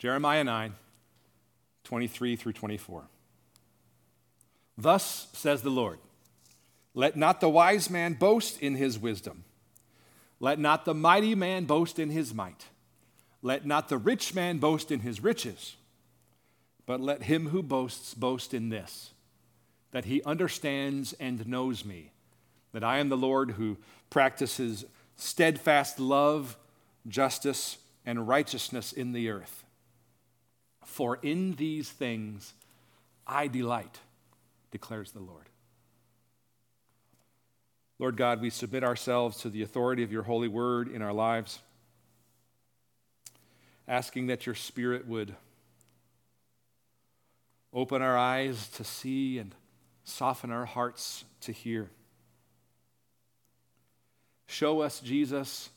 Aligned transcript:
Jeremiah 0.00 0.44
9, 0.44 0.72
23 1.84 2.34
through 2.34 2.54
24. 2.54 3.04
Thus 4.78 5.28
says 5.34 5.60
the 5.60 5.68
Lord 5.68 5.98
Let 6.94 7.18
not 7.18 7.42
the 7.42 7.50
wise 7.50 7.90
man 7.90 8.14
boast 8.14 8.62
in 8.62 8.76
his 8.76 8.98
wisdom, 8.98 9.44
let 10.40 10.58
not 10.58 10.86
the 10.86 10.94
mighty 10.94 11.34
man 11.34 11.66
boast 11.66 11.98
in 11.98 12.08
his 12.08 12.32
might, 12.32 12.64
let 13.42 13.66
not 13.66 13.90
the 13.90 13.98
rich 13.98 14.34
man 14.34 14.56
boast 14.56 14.90
in 14.90 15.00
his 15.00 15.22
riches, 15.22 15.76
but 16.86 17.02
let 17.02 17.24
him 17.24 17.50
who 17.50 17.62
boasts 17.62 18.14
boast 18.14 18.54
in 18.54 18.70
this, 18.70 19.10
that 19.90 20.06
he 20.06 20.22
understands 20.22 21.12
and 21.20 21.46
knows 21.46 21.84
me, 21.84 22.10
that 22.72 22.82
I 22.82 23.00
am 23.00 23.10
the 23.10 23.18
Lord 23.18 23.50
who 23.50 23.76
practices 24.08 24.86
steadfast 25.16 26.00
love, 26.00 26.56
justice, 27.06 27.76
and 28.06 28.26
righteousness 28.26 28.92
in 28.92 29.12
the 29.12 29.28
earth. 29.28 29.66
For 30.90 31.20
in 31.22 31.52
these 31.52 31.88
things 31.88 32.52
I 33.24 33.46
delight, 33.46 34.00
declares 34.72 35.12
the 35.12 35.20
Lord. 35.20 35.48
Lord 38.00 38.16
God, 38.16 38.40
we 38.40 38.50
submit 38.50 38.82
ourselves 38.82 39.36
to 39.42 39.50
the 39.50 39.62
authority 39.62 40.02
of 40.02 40.10
your 40.10 40.24
holy 40.24 40.48
word 40.48 40.88
in 40.88 41.00
our 41.00 41.12
lives, 41.12 41.60
asking 43.86 44.26
that 44.26 44.46
your 44.46 44.56
spirit 44.56 45.06
would 45.06 45.32
open 47.72 48.02
our 48.02 48.18
eyes 48.18 48.66
to 48.70 48.82
see 48.82 49.38
and 49.38 49.54
soften 50.02 50.50
our 50.50 50.66
hearts 50.66 51.24
to 51.42 51.52
hear. 51.52 51.88
Show 54.48 54.80
us 54.80 54.98
Jesus, 54.98 55.70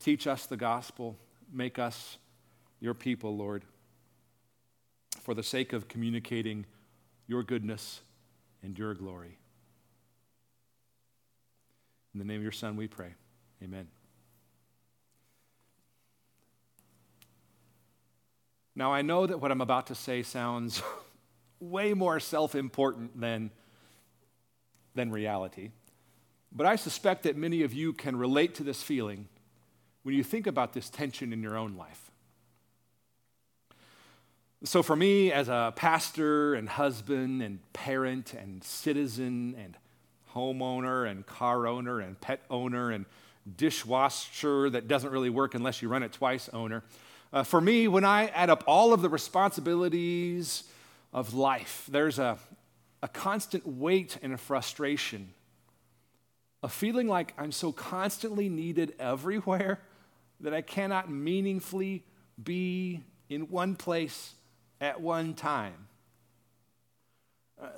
teach 0.00 0.26
us 0.26 0.44
the 0.44 0.58
gospel, 0.58 1.16
make 1.50 1.78
us 1.78 2.18
your 2.78 2.92
people, 2.92 3.34
Lord 3.34 3.64
for 5.24 5.32
the 5.32 5.42
sake 5.42 5.72
of 5.72 5.88
communicating 5.88 6.66
your 7.26 7.42
goodness 7.42 8.02
and 8.62 8.78
your 8.78 8.92
glory. 8.92 9.38
In 12.12 12.18
the 12.18 12.26
name 12.26 12.36
of 12.36 12.42
your 12.42 12.52
Son, 12.52 12.76
we 12.76 12.86
pray. 12.86 13.14
Amen. 13.62 13.88
Now, 18.76 18.92
I 18.92 19.00
know 19.00 19.26
that 19.26 19.40
what 19.40 19.50
I'm 19.50 19.62
about 19.62 19.86
to 19.86 19.94
say 19.94 20.22
sounds 20.22 20.82
way 21.60 21.94
more 21.94 22.20
self 22.20 22.54
important 22.54 23.18
than, 23.18 23.50
than 24.94 25.10
reality, 25.10 25.70
but 26.52 26.66
I 26.66 26.76
suspect 26.76 27.22
that 27.22 27.34
many 27.34 27.62
of 27.62 27.72
you 27.72 27.94
can 27.94 28.14
relate 28.14 28.54
to 28.56 28.62
this 28.62 28.82
feeling 28.82 29.28
when 30.02 30.14
you 30.14 30.22
think 30.22 30.46
about 30.46 30.74
this 30.74 30.90
tension 30.90 31.32
in 31.32 31.42
your 31.42 31.56
own 31.56 31.76
life. 31.76 32.10
So, 34.66 34.82
for 34.82 34.96
me, 34.96 35.30
as 35.30 35.50
a 35.50 35.74
pastor 35.76 36.54
and 36.54 36.66
husband 36.66 37.42
and 37.42 37.58
parent 37.74 38.32
and 38.32 38.64
citizen 38.64 39.54
and 39.62 39.76
homeowner 40.34 41.06
and 41.06 41.26
car 41.26 41.66
owner 41.66 42.00
and 42.00 42.18
pet 42.18 42.40
owner 42.48 42.90
and 42.90 43.04
dishwasher 43.58 44.70
that 44.70 44.88
doesn't 44.88 45.10
really 45.10 45.28
work 45.28 45.54
unless 45.54 45.82
you 45.82 45.90
run 45.90 46.02
it 46.02 46.12
twice 46.12 46.48
owner, 46.54 46.82
uh, 47.30 47.42
for 47.42 47.60
me, 47.60 47.88
when 47.88 48.06
I 48.06 48.28
add 48.28 48.48
up 48.48 48.64
all 48.66 48.94
of 48.94 49.02
the 49.02 49.10
responsibilities 49.10 50.64
of 51.12 51.34
life, 51.34 51.86
there's 51.90 52.18
a, 52.18 52.38
a 53.02 53.08
constant 53.08 53.66
weight 53.66 54.16
and 54.22 54.32
a 54.32 54.38
frustration, 54.38 55.34
a 56.62 56.70
feeling 56.70 57.06
like 57.06 57.34
I'm 57.36 57.52
so 57.52 57.70
constantly 57.70 58.48
needed 58.48 58.94
everywhere 58.98 59.80
that 60.40 60.54
I 60.54 60.62
cannot 60.62 61.10
meaningfully 61.10 62.02
be 62.42 63.02
in 63.28 63.50
one 63.50 63.74
place 63.76 64.32
at 64.84 65.00
one 65.00 65.34
time. 65.34 65.88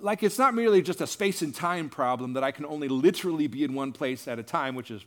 Like 0.01 0.23
it's 0.23 0.39
not 0.39 0.55
merely 0.55 0.83
just 0.83 1.01
a 1.01 1.07
space 1.07 1.43
and 1.43 1.55
time 1.55 1.89
problem 1.89 2.33
that 2.33 2.43
I 2.43 2.51
can 2.51 2.67
only 2.67 2.89
literally 2.89 3.47
be 3.47 3.63
in 3.63 3.75
one 3.75 3.93
place 3.93 4.27
at 4.27 4.39
a 4.39 4.43
time, 4.43 4.75
which 4.75 4.91
is 4.91 5.05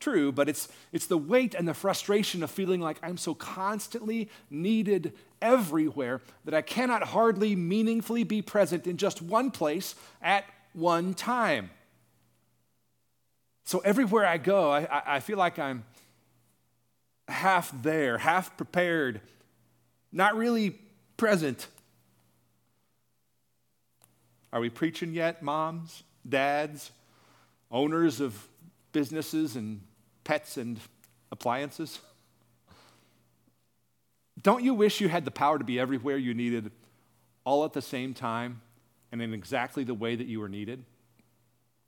true, 0.00 0.32
but 0.32 0.48
it's, 0.48 0.68
it's 0.92 1.06
the 1.06 1.16
weight 1.16 1.54
and 1.54 1.66
the 1.66 1.74
frustration 1.74 2.42
of 2.42 2.50
feeling 2.50 2.80
like 2.80 2.98
I'm 3.02 3.16
so 3.16 3.34
constantly 3.34 4.28
needed 4.50 5.12
everywhere 5.40 6.20
that 6.44 6.54
I 6.54 6.62
cannot 6.62 7.04
hardly 7.04 7.54
meaningfully 7.54 8.24
be 8.24 8.42
present 8.42 8.86
in 8.86 8.96
just 8.96 9.22
one 9.22 9.50
place 9.50 9.94
at 10.20 10.44
one 10.72 11.14
time. 11.14 11.70
So 13.64 13.78
everywhere 13.80 14.26
I 14.26 14.38
go, 14.38 14.70
I, 14.70 15.02
I 15.06 15.20
feel 15.20 15.38
like 15.38 15.58
I'm 15.58 15.84
half 17.28 17.70
there, 17.82 18.18
half 18.18 18.56
prepared, 18.56 19.20
not 20.12 20.36
really 20.36 20.78
present. 21.16 21.66
Are 24.52 24.60
we 24.60 24.70
preaching 24.70 25.12
yet, 25.12 25.42
moms, 25.42 26.02
dads, 26.28 26.90
owners 27.70 28.20
of 28.20 28.46
businesses 28.92 29.56
and 29.56 29.80
pets 30.24 30.56
and 30.56 30.78
appliances? 31.30 32.00
Don't 34.42 34.62
you 34.62 34.74
wish 34.74 35.00
you 35.00 35.08
had 35.08 35.24
the 35.24 35.30
power 35.30 35.58
to 35.58 35.64
be 35.64 35.80
everywhere 35.80 36.16
you 36.16 36.34
needed 36.34 36.70
all 37.44 37.64
at 37.64 37.72
the 37.72 37.82
same 37.82 38.14
time 38.14 38.60
and 39.12 39.22
in 39.22 39.32
exactly 39.32 39.84
the 39.84 39.94
way 39.94 40.14
that 40.14 40.26
you 40.26 40.40
were 40.40 40.48
needed? 40.48 40.84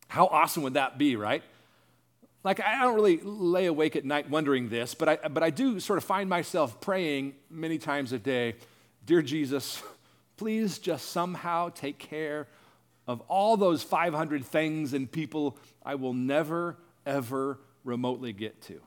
How 0.09 0.27
awesome 0.27 0.63
would 0.63 0.75
that 0.75 0.99
be, 0.99 1.17
right? 1.17 1.43
Like, 2.45 2.61
I 2.61 2.83
don't 2.83 2.95
really 2.95 3.21
lay 3.23 3.67
awake 3.67 3.97
at 3.97 4.05
night 4.05 4.31
wondering 4.31 4.71
this, 4.71 4.95
but 4.95 5.09
I, 5.09 5.29
but 5.29 5.43
I 5.43 5.51
do 5.51 5.81
sort 5.81 5.99
of 5.99 6.05
find 6.05 6.31
myself 6.31 6.81
praying 6.81 7.35
many 7.51 7.79
times 7.79 8.13
a 8.13 8.19
day 8.19 8.55
Dear 9.05 9.23
Jesus, 9.23 9.83
please 10.37 10.79
just 10.79 11.11
somehow 11.11 11.71
take 11.71 11.99
care 11.99 12.49
of 13.07 13.23
all 13.23 13.57
those 13.57 13.83
500 13.83 14.45
things 14.45 14.93
and 14.93 15.11
people 15.11 15.57
I 15.85 15.95
will 15.95 16.13
never, 16.13 16.77
ever 17.07 17.59
remotely 17.85 18.33
get 18.33 18.61
to. 18.63 18.81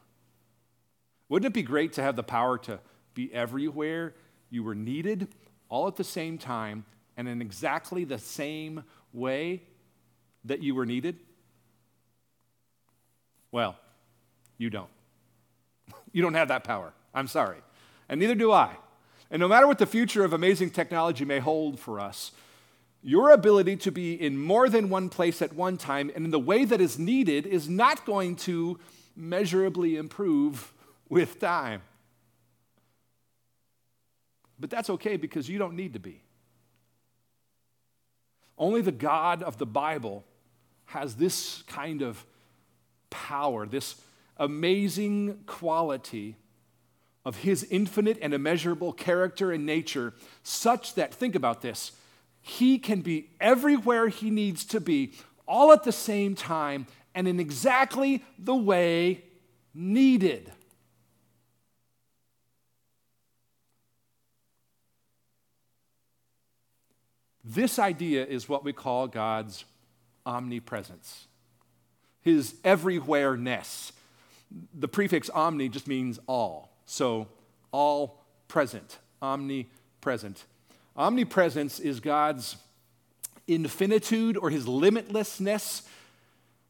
Wouldn't 1.27 1.47
it 1.47 1.53
be 1.53 1.63
great 1.63 1.93
to 1.93 2.03
have 2.03 2.15
the 2.15 2.23
power 2.23 2.57
to 2.59 2.79
be 3.13 3.33
everywhere 3.33 4.13
you 4.49 4.63
were 4.63 4.75
needed, 4.75 5.29
all 5.69 5.87
at 5.87 5.95
the 5.95 6.03
same 6.03 6.37
time, 6.37 6.85
and 7.17 7.27
in 7.27 7.41
exactly 7.41 8.03
the 8.03 8.17
same 8.17 8.83
way 9.13 9.63
that 10.45 10.61
you 10.61 10.75
were 10.75 10.85
needed? 10.85 11.17
Well, 13.51 13.75
you 14.57 14.69
don't. 14.69 14.89
You 16.13 16.21
don't 16.21 16.33
have 16.33 16.49
that 16.49 16.65
power. 16.65 16.91
I'm 17.13 17.27
sorry. 17.27 17.59
And 18.09 18.19
neither 18.19 18.35
do 18.35 18.51
I. 18.51 18.75
And 19.31 19.39
no 19.39 19.47
matter 19.47 19.65
what 19.65 19.79
the 19.79 19.85
future 19.85 20.25
of 20.25 20.33
amazing 20.33 20.71
technology 20.71 21.23
may 21.23 21.39
hold 21.39 21.79
for 21.79 22.01
us, 22.01 22.33
your 23.01 23.31
ability 23.31 23.77
to 23.77 23.91
be 23.91 24.13
in 24.13 24.37
more 24.37 24.69
than 24.69 24.89
one 24.89 25.09
place 25.09 25.41
at 25.41 25.53
one 25.53 25.77
time 25.77 26.11
and 26.13 26.25
in 26.25 26.31
the 26.31 26.39
way 26.39 26.65
that 26.65 26.81
is 26.81 26.99
needed 26.99 27.47
is 27.47 27.67
not 27.69 28.05
going 28.05 28.35
to 28.35 28.77
measurably 29.15 29.95
improve 29.95 30.73
with 31.09 31.39
time. 31.39 31.81
But 34.59 34.69
that's 34.69 34.89
okay 34.91 35.15
because 35.15 35.49
you 35.49 35.57
don't 35.57 35.75
need 35.75 35.93
to 35.93 35.99
be. 35.99 36.21
Only 38.57 38.81
the 38.81 38.91
God 38.91 39.41
of 39.41 39.57
the 39.57 39.65
Bible 39.65 40.23
has 40.85 41.15
this 41.15 41.63
kind 41.67 42.03
of 42.03 42.23
power, 43.09 43.65
this 43.65 43.95
amazing 44.37 45.39
quality 45.47 46.35
of 47.25 47.37
his 47.37 47.63
infinite 47.69 48.17
and 48.21 48.33
immeasurable 48.33 48.93
character 48.93 49.51
and 49.51 49.65
nature, 49.65 50.13
such 50.43 50.95
that, 50.95 51.13
think 51.13 51.35
about 51.35 51.61
this, 51.61 51.91
he 52.41 52.79
can 52.79 53.01
be 53.01 53.29
everywhere 53.39 54.07
he 54.07 54.29
needs 54.29 54.65
to 54.65 54.79
be, 54.79 55.13
all 55.47 55.71
at 55.71 55.83
the 55.83 55.91
same 55.91 56.33
time, 56.33 56.87
and 57.13 57.27
in 57.27 57.39
exactly 57.39 58.23
the 58.39 58.55
way 58.55 59.23
needed. 59.73 60.51
This 67.43 67.79
idea 67.79 68.25
is 68.25 68.47
what 68.47 68.63
we 68.63 68.71
call 68.71 69.07
God's 69.07 69.65
omnipresence, 70.25 71.27
his 72.21 72.53
everywhereness. 72.63 73.91
The 74.73 74.87
prefix 74.87 75.29
omni 75.29 75.69
just 75.69 75.87
means 75.87 76.19
all. 76.27 76.70
So, 76.91 77.29
all 77.71 78.21
present, 78.49 78.97
omnipresent. 79.21 80.43
Omnipresence 80.97 81.79
is 81.79 82.01
God's 82.01 82.57
infinitude 83.47 84.35
or 84.35 84.49
his 84.49 84.65
limitlessness 84.65 85.83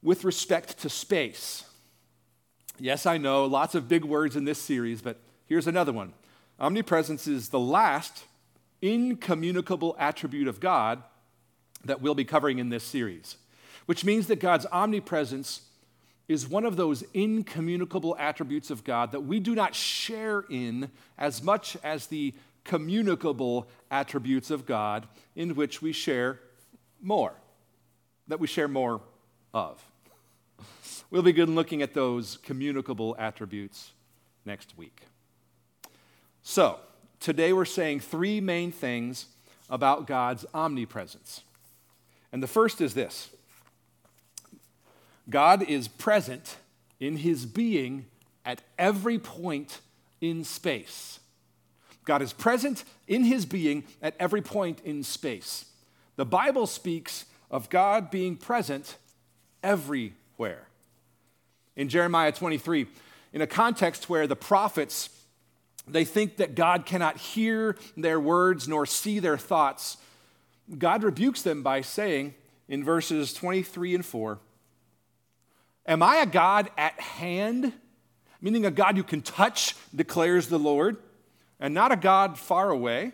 with 0.03 0.23
respect 0.23 0.77
to 0.81 0.89
space. 0.89 1.65
Yes, 2.77 3.07
I 3.07 3.17
know, 3.17 3.45
lots 3.45 3.73
of 3.73 3.87
big 3.87 4.05
words 4.05 4.35
in 4.35 4.45
this 4.45 4.59
series, 4.59 5.01
but 5.01 5.17
here's 5.47 5.65
another 5.65 5.91
one. 5.91 6.13
Omnipresence 6.59 7.25
is 7.25 7.49
the 7.49 7.59
last 7.59 8.25
incommunicable 8.79 9.95
attribute 9.97 10.47
of 10.47 10.59
God 10.59 11.01
that 11.83 11.99
we'll 11.99 12.13
be 12.13 12.25
covering 12.25 12.59
in 12.59 12.69
this 12.69 12.83
series, 12.83 13.37
which 13.87 14.05
means 14.05 14.27
that 14.27 14.39
God's 14.39 14.67
omnipresence 14.71 15.61
is 16.27 16.47
one 16.47 16.65
of 16.65 16.77
those 16.77 17.03
incommunicable 17.13 18.15
attributes 18.17 18.69
of 18.69 18.83
God 18.83 19.11
that 19.11 19.21
we 19.21 19.39
do 19.39 19.53
not 19.55 19.75
share 19.75 20.45
in 20.49 20.89
as 21.17 21.43
much 21.43 21.75
as 21.83 22.07
the 22.07 22.33
communicable 22.63 23.67
attributes 23.89 24.51
of 24.51 24.65
God 24.65 25.07
in 25.35 25.55
which 25.55 25.81
we 25.81 25.91
share 25.91 26.39
more, 27.01 27.33
that 28.27 28.39
we 28.39 28.47
share 28.47 28.67
more 28.67 29.01
of. 29.53 29.83
We'll 31.09 31.23
begin 31.23 31.55
looking 31.55 31.81
at 31.81 31.93
those 31.93 32.37
communicable 32.37 33.15
attributes 33.19 33.91
next 34.45 34.77
week. 34.77 35.01
So, 36.43 36.79
today 37.19 37.51
we're 37.53 37.65
saying 37.65 37.99
three 37.99 38.39
main 38.39 38.71
things 38.71 39.25
about 39.69 40.07
God's 40.07 40.45
omnipresence. 40.53 41.41
And 42.31 42.41
the 42.41 42.47
first 42.47 42.79
is 42.79 42.93
this 42.93 43.29
God 45.29 45.63
is 45.63 45.87
present 45.87 46.57
in 46.99 47.17
his 47.17 47.45
being 47.45 48.05
at 48.45 48.61
every 48.77 49.19
point 49.19 49.79
in 50.19 50.43
space. 50.43 51.19
God 52.03 52.21
is 52.21 52.33
present 52.33 52.83
in 53.07 53.23
his 53.23 53.45
being 53.45 53.83
at 54.01 54.15
every 54.19 54.41
point 54.41 54.81
in 54.83 55.03
space. 55.03 55.65
The 56.15 56.25
Bible 56.25 56.67
speaks 56.67 57.25
of 57.49 57.69
God 57.69 58.09
being 58.11 58.35
present 58.35 58.97
everywhere. 59.63 60.67
In 61.75 61.89
Jeremiah 61.89 62.31
23, 62.31 62.87
in 63.33 63.41
a 63.41 63.47
context 63.47 64.09
where 64.09 64.27
the 64.27 64.35
prophets 64.35 65.09
they 65.87 66.05
think 66.05 66.37
that 66.37 66.55
God 66.55 66.85
cannot 66.85 67.17
hear 67.17 67.75
their 67.97 68.19
words 68.19 68.67
nor 68.67 68.85
see 68.85 69.19
their 69.19 69.37
thoughts, 69.37 69.97
God 70.77 71.03
rebukes 71.03 71.41
them 71.41 71.63
by 71.63 71.81
saying 71.81 72.35
in 72.67 72.83
verses 72.83 73.33
23 73.33 73.95
and 73.95 74.05
4, 74.05 74.39
Am 75.85 76.03
I 76.03 76.17
a 76.17 76.25
God 76.25 76.69
at 76.77 76.99
hand? 76.99 77.73
Meaning 78.41 78.65
a 78.65 78.71
God 78.71 78.97
you 78.97 79.03
can 79.03 79.21
touch, 79.21 79.75
declares 79.95 80.47
the 80.47 80.59
Lord, 80.59 80.97
and 81.59 81.73
not 81.73 81.91
a 81.91 81.95
God 81.95 82.37
far 82.37 82.69
away. 82.69 83.13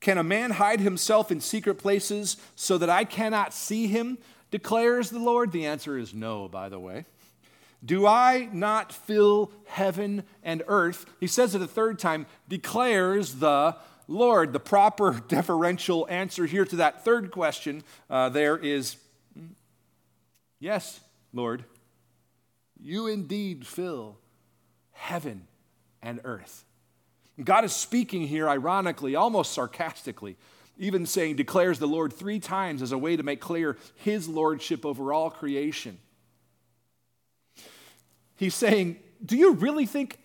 Can 0.00 0.16
a 0.16 0.22
man 0.24 0.52
hide 0.52 0.80
himself 0.80 1.30
in 1.30 1.40
secret 1.40 1.74
places 1.74 2.38
so 2.56 2.78
that 2.78 2.88
I 2.88 3.04
cannot 3.04 3.52
see 3.52 3.86
him? 3.86 4.18
declares 4.50 5.10
the 5.10 5.18
Lord? 5.18 5.52
The 5.52 5.66
answer 5.66 5.96
is 5.96 6.12
no, 6.14 6.48
by 6.48 6.68
the 6.68 6.80
way. 6.80 7.06
Do 7.84 8.06
I 8.06 8.48
not 8.52 8.92
fill 8.92 9.52
heaven 9.66 10.24
and 10.42 10.62
earth? 10.66 11.06
He 11.18 11.26
says 11.26 11.54
it 11.54 11.62
a 11.62 11.66
third 11.66 11.98
time, 11.98 12.26
declares 12.48 13.36
the 13.36 13.76
Lord. 14.06 14.52
The 14.52 14.60
proper 14.60 15.22
deferential 15.28 16.06
answer 16.10 16.46
here 16.46 16.64
to 16.66 16.76
that 16.76 17.04
third 17.04 17.30
question 17.30 17.82
uh, 18.10 18.28
there 18.28 18.58
is 18.58 18.96
yes, 20.58 21.00
Lord. 21.32 21.64
You 22.78 23.06
indeed 23.06 23.66
fill 23.66 24.18
heaven 24.92 25.46
and 26.02 26.20
earth. 26.24 26.64
God 27.42 27.64
is 27.64 27.74
speaking 27.74 28.26
here, 28.26 28.48
ironically, 28.48 29.14
almost 29.14 29.52
sarcastically, 29.52 30.36
even 30.78 31.06
saying, 31.06 31.36
declares 31.36 31.78
the 31.78 31.86
Lord 31.86 32.12
three 32.12 32.38
times 32.38 32.82
as 32.82 32.92
a 32.92 32.98
way 32.98 33.16
to 33.16 33.22
make 33.22 33.40
clear 33.40 33.76
his 33.96 34.28
lordship 34.28 34.84
over 34.84 35.12
all 35.12 35.30
creation. 35.30 35.98
He's 38.36 38.54
saying, 38.54 38.98
Do 39.24 39.36
you 39.36 39.52
really 39.52 39.86
think, 39.86 40.18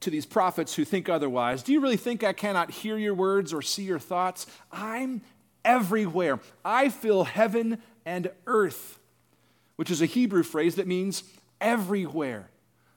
to 0.00 0.10
these 0.10 0.24
prophets 0.24 0.74
who 0.74 0.84
think 0.84 1.08
otherwise, 1.08 1.62
do 1.62 1.72
you 1.72 1.80
really 1.80 1.98
think 1.98 2.24
I 2.24 2.32
cannot 2.32 2.70
hear 2.70 2.96
your 2.96 3.14
words 3.14 3.52
or 3.52 3.60
see 3.60 3.82
your 3.82 3.98
thoughts? 3.98 4.46
I'm 4.72 5.20
everywhere. 5.64 6.40
I 6.64 6.88
fill 6.88 7.24
heaven 7.24 7.82
and 8.06 8.30
earth, 8.46 8.98
which 9.80 9.90
is 9.90 10.02
a 10.02 10.06
Hebrew 10.06 10.42
phrase 10.42 10.74
that 10.74 10.86
means 10.86 11.24
everywhere. 11.58 12.50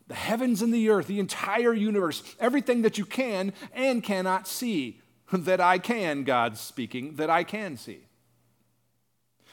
The 0.09 0.15
heavens 0.15 0.61
and 0.61 0.73
the 0.73 0.89
earth, 0.89 1.07
the 1.07 1.21
entire 1.21 1.71
universe, 1.71 2.21
everything 2.41 2.81
that 2.81 2.97
you 2.97 3.05
can 3.05 3.53
and 3.73 4.03
cannot 4.03 4.49
see, 4.49 4.99
that 5.31 5.61
I 5.61 5.77
can, 5.77 6.25
God's 6.25 6.59
speaking, 6.59 7.15
that 7.15 7.29
I 7.29 7.45
can 7.45 7.77
see. 7.77 7.99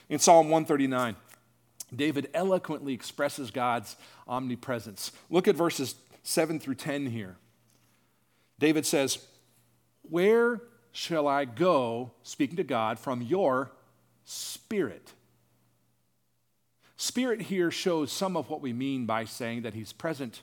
In 0.09 0.19
Psalm 0.19 0.47
139, 0.51 1.15
David 1.95 2.31
eloquently 2.35 2.95
expresses 2.95 3.53
God's 3.53 3.95
omnipresence. 4.27 5.13
Look 5.31 5.47
at 5.47 5.55
verses 5.55 5.95
7 6.25 6.59
through 6.59 6.75
10 6.75 7.07
here. 7.07 7.37
David 8.59 8.85
says, 8.85 9.25
Where 10.03 10.63
shall 10.91 11.29
I 11.29 11.45
go, 11.45 12.11
speaking 12.25 12.57
to 12.57 12.65
God, 12.65 12.99
from 12.99 13.23
your 13.23 13.71
spirit? 14.25 15.13
Spirit 17.01 17.41
here 17.41 17.71
shows 17.71 18.13
some 18.13 18.37
of 18.37 18.51
what 18.51 18.61
we 18.61 18.75
mean 18.75 19.07
by 19.07 19.25
saying 19.25 19.63
that 19.63 19.73
he's 19.73 19.91
present 19.91 20.43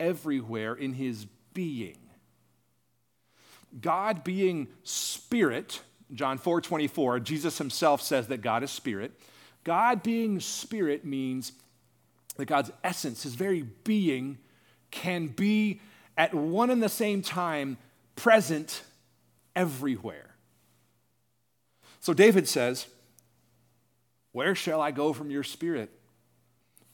everywhere 0.00 0.74
in 0.74 0.94
his 0.94 1.26
being. 1.54 1.96
God 3.80 4.24
being 4.24 4.66
spirit, 4.82 5.80
John 6.12 6.38
4 6.38 6.60
24, 6.60 7.20
Jesus 7.20 7.58
himself 7.58 8.02
says 8.02 8.26
that 8.26 8.42
God 8.42 8.64
is 8.64 8.72
spirit. 8.72 9.12
God 9.62 10.02
being 10.02 10.40
spirit 10.40 11.04
means 11.04 11.52
that 12.34 12.46
God's 12.46 12.72
essence, 12.82 13.22
his 13.22 13.36
very 13.36 13.62
being, 13.62 14.38
can 14.90 15.28
be 15.28 15.80
at 16.18 16.34
one 16.34 16.70
and 16.70 16.82
the 16.82 16.88
same 16.88 17.22
time 17.22 17.76
present 18.16 18.82
everywhere. 19.54 20.34
So 22.00 22.12
David 22.12 22.48
says, 22.48 22.88
Where 24.32 24.54
shall 24.54 24.80
I 24.80 24.90
go 24.90 25.12
from 25.12 25.30
your 25.30 25.42
spirit? 25.42 25.90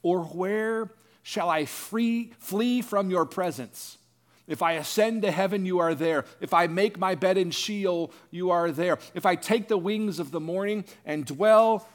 Or 0.02 0.22
where 0.22 0.90
shall 1.22 1.48
I 1.48 1.64
free, 1.64 2.32
flee 2.38 2.82
from 2.82 3.10
your 3.10 3.24
presence? 3.24 3.98
If 4.46 4.62
I 4.62 4.72
ascend 4.72 5.22
to 5.22 5.30
heaven, 5.30 5.66
you 5.66 5.78
are 5.78 5.94
there. 5.94 6.24
If 6.40 6.54
I 6.54 6.66
make 6.66 6.98
my 6.98 7.14
bed 7.14 7.36
in 7.36 7.50
Sheol, 7.50 8.12
you 8.30 8.50
are 8.50 8.72
there. 8.72 8.98
If 9.14 9.26
I 9.26 9.34
take 9.34 9.68
the 9.68 9.76
wings 9.76 10.18
of 10.18 10.30
the 10.30 10.40
morning 10.40 10.84
and 11.04 11.26
dwell 11.26 11.86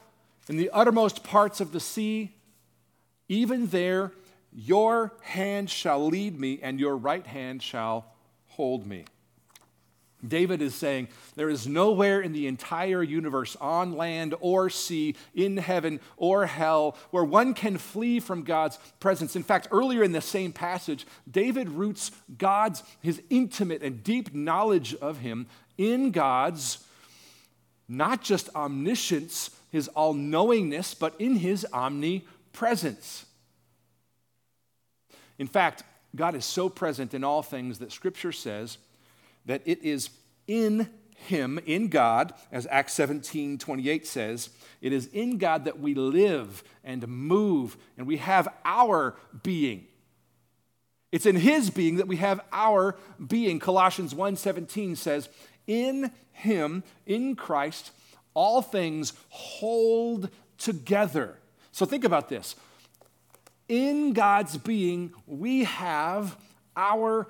in 0.48 0.58
the 0.58 0.70
uttermost 0.72 1.24
parts 1.24 1.60
of 1.60 1.72
the 1.72 1.80
sea, 1.80 2.36
even 3.28 3.68
there 3.68 4.12
your 4.56 5.14
hand 5.22 5.70
shall 5.70 6.06
lead 6.06 6.40
me, 6.40 6.60
and 6.62 6.80
your 6.80 6.96
right 6.96 7.26
hand 7.26 7.64
shall 7.64 8.06
hold 8.50 8.86
me. 8.86 9.06
David 10.26 10.62
is 10.62 10.74
saying, 10.74 11.10
There 11.36 11.50
is 11.50 11.68
nowhere 11.68 12.22
in 12.22 12.34
the 12.34 12.48
entire 12.48 13.04
universe, 13.04 13.58
on 13.60 13.98
land 13.98 14.36
or 14.40 14.70
sea, 14.70 15.16
in 15.36 15.58
heaven 15.58 16.00
or 16.18 16.46
hell, 16.46 16.98
where 17.12 17.24
one 17.24 17.54
can 17.54 17.78
flee 17.78 18.20
from 18.20 18.44
God's 18.44 18.80
presence. 19.00 19.36
In 19.36 19.44
fact, 19.44 19.68
earlier 19.72 20.04
in 20.04 20.12
the 20.12 20.22
same 20.22 20.54
passage, 20.54 21.06
David 21.30 21.70
roots 21.70 22.12
God's, 22.38 22.84
his 23.02 23.22
intimate 23.30 23.84
and 23.84 24.04
deep 24.04 24.34
knowledge 24.34 24.96
of 24.96 25.20
him, 25.20 25.48
in 25.78 26.12
God's 26.12 26.86
not 27.88 28.22
just 28.22 28.50
omniscience, 28.56 29.50
his 29.70 29.88
all 29.90 30.14
knowingness, 30.14 30.94
but 30.94 31.14
in 31.20 31.36
his 31.36 31.66
omnipresence. 31.74 33.26
In 35.38 35.48
fact, 35.48 35.84
God 36.16 36.36
is 36.36 36.46
so 36.46 36.70
present 36.70 37.14
in 37.14 37.24
all 37.24 37.42
things 37.42 37.80
that 37.80 37.92
Scripture 37.92 38.32
says 38.32 38.78
that 39.46 39.62
it 39.66 39.82
is 39.84 40.10
in 40.48 40.90
him, 41.16 41.60
in 41.66 41.88
God, 41.88 42.34
as 42.52 42.68
Acts 42.70 42.94
17 42.94 43.58
28 43.58 44.06
says, 44.06 44.50
it 44.82 44.92
is 44.92 45.08
in 45.08 45.38
God 45.38 45.66
that 45.66 45.80
we 45.80 45.94
live 45.94 46.64
and 46.84 47.08
move 47.08 47.78
and 47.98 48.06
we 48.06 48.18
have 48.18 48.48
our 48.66 49.16
being. 49.42 49.88
It's 51.12 51.26
in 51.26 51.36
his 51.36 51.70
being 51.70 51.98
that 51.98 52.08
we 52.08 52.18
have 52.18 52.42
our 52.52 52.98
being. 53.26 53.60
Colossians 53.60 54.14
1:17 54.14 54.96
says, 54.98 55.30
"In 55.68 56.12
him, 56.32 56.84
in 57.06 57.36
Christ, 57.36 57.92
all 58.34 58.62
things 58.62 59.14
hold 59.30 60.30
together. 60.58 61.38
So 61.72 61.86
think 61.86 62.04
about 62.04 62.30
this. 62.30 62.56
In 63.68 64.14
God's 64.14 64.58
being, 64.58 65.14
we 65.26 65.64
have 65.64 66.38
our 66.76 67.28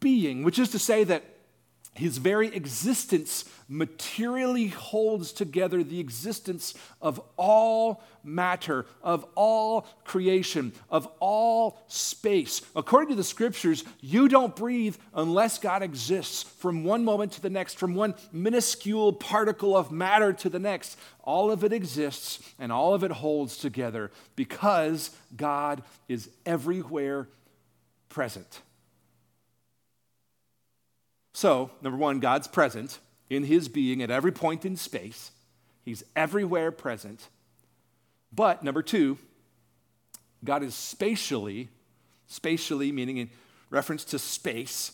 being, 0.00 0.42
which 0.42 0.58
is 0.58 0.70
to 0.70 0.78
say 0.78 1.04
that 1.04 1.24
his 1.98 2.18
very 2.18 2.54
existence 2.54 3.44
materially 3.68 4.68
holds 4.68 5.32
together 5.32 5.82
the 5.82 5.98
existence 5.98 6.74
of 7.00 7.20
all 7.36 8.02
matter, 8.22 8.86
of 9.02 9.24
all 9.34 9.86
creation, 10.04 10.72
of 10.90 11.06
all 11.20 11.82
space. 11.88 12.62
According 12.74 13.10
to 13.10 13.14
the 13.14 13.24
scriptures, 13.24 13.84
you 14.00 14.28
don't 14.28 14.54
breathe 14.54 14.96
unless 15.14 15.58
God 15.58 15.82
exists 15.82 16.42
from 16.42 16.84
one 16.84 17.04
moment 17.04 17.32
to 17.32 17.42
the 17.42 17.50
next, 17.50 17.78
from 17.78 17.94
one 17.94 18.14
minuscule 18.32 19.12
particle 19.12 19.76
of 19.76 19.90
matter 19.90 20.32
to 20.32 20.48
the 20.48 20.58
next. 20.58 20.98
All 21.22 21.50
of 21.50 21.64
it 21.64 21.72
exists 21.72 22.40
and 22.58 22.70
all 22.70 22.94
of 22.94 23.02
it 23.02 23.10
holds 23.10 23.56
together 23.56 24.10
because 24.36 25.10
God 25.36 25.82
is 26.08 26.30
everywhere 26.44 27.28
present. 28.08 28.60
So, 31.36 31.70
number 31.82 31.98
one, 31.98 32.18
God's 32.18 32.48
present 32.48 32.98
in 33.28 33.44
his 33.44 33.68
being 33.68 34.02
at 34.02 34.10
every 34.10 34.32
point 34.32 34.64
in 34.64 34.74
space. 34.74 35.32
He's 35.84 36.02
everywhere 36.16 36.72
present. 36.72 37.28
But 38.32 38.64
number 38.64 38.82
two, 38.82 39.18
God 40.42 40.62
is 40.62 40.74
spatially, 40.74 41.68
spatially 42.26 42.90
meaning 42.90 43.18
in 43.18 43.28
reference 43.68 44.02
to 44.04 44.18
space, 44.18 44.92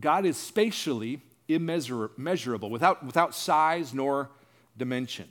God 0.00 0.26
is 0.26 0.36
spatially 0.36 1.20
immeasurable, 1.46 2.68
without, 2.68 3.06
without 3.06 3.32
size 3.32 3.94
nor 3.94 4.30
dimension. 4.76 5.28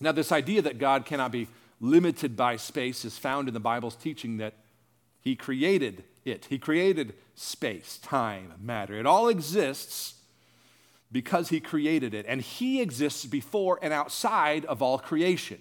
Now, 0.00 0.10
this 0.10 0.32
idea 0.32 0.62
that 0.62 0.80
God 0.80 1.06
cannot 1.06 1.30
be 1.30 1.46
limited 1.80 2.36
by 2.36 2.56
space 2.56 3.04
is 3.04 3.16
found 3.16 3.46
in 3.46 3.54
the 3.54 3.60
Bible's 3.60 3.94
teaching 3.94 4.38
that 4.38 4.54
He 5.20 5.36
created 5.36 6.02
it. 6.26 6.46
He 6.48 6.58
created 6.58 7.14
space, 7.34 7.98
time, 7.98 8.54
matter. 8.60 8.94
It 8.98 9.06
all 9.06 9.28
exists 9.28 10.14
because 11.12 11.48
He 11.48 11.60
created 11.60 12.14
it. 12.14 12.26
And 12.28 12.40
He 12.40 12.80
exists 12.80 13.24
before 13.24 13.78
and 13.80 13.92
outside 13.92 14.64
of 14.66 14.82
all 14.82 14.98
creation, 14.98 15.60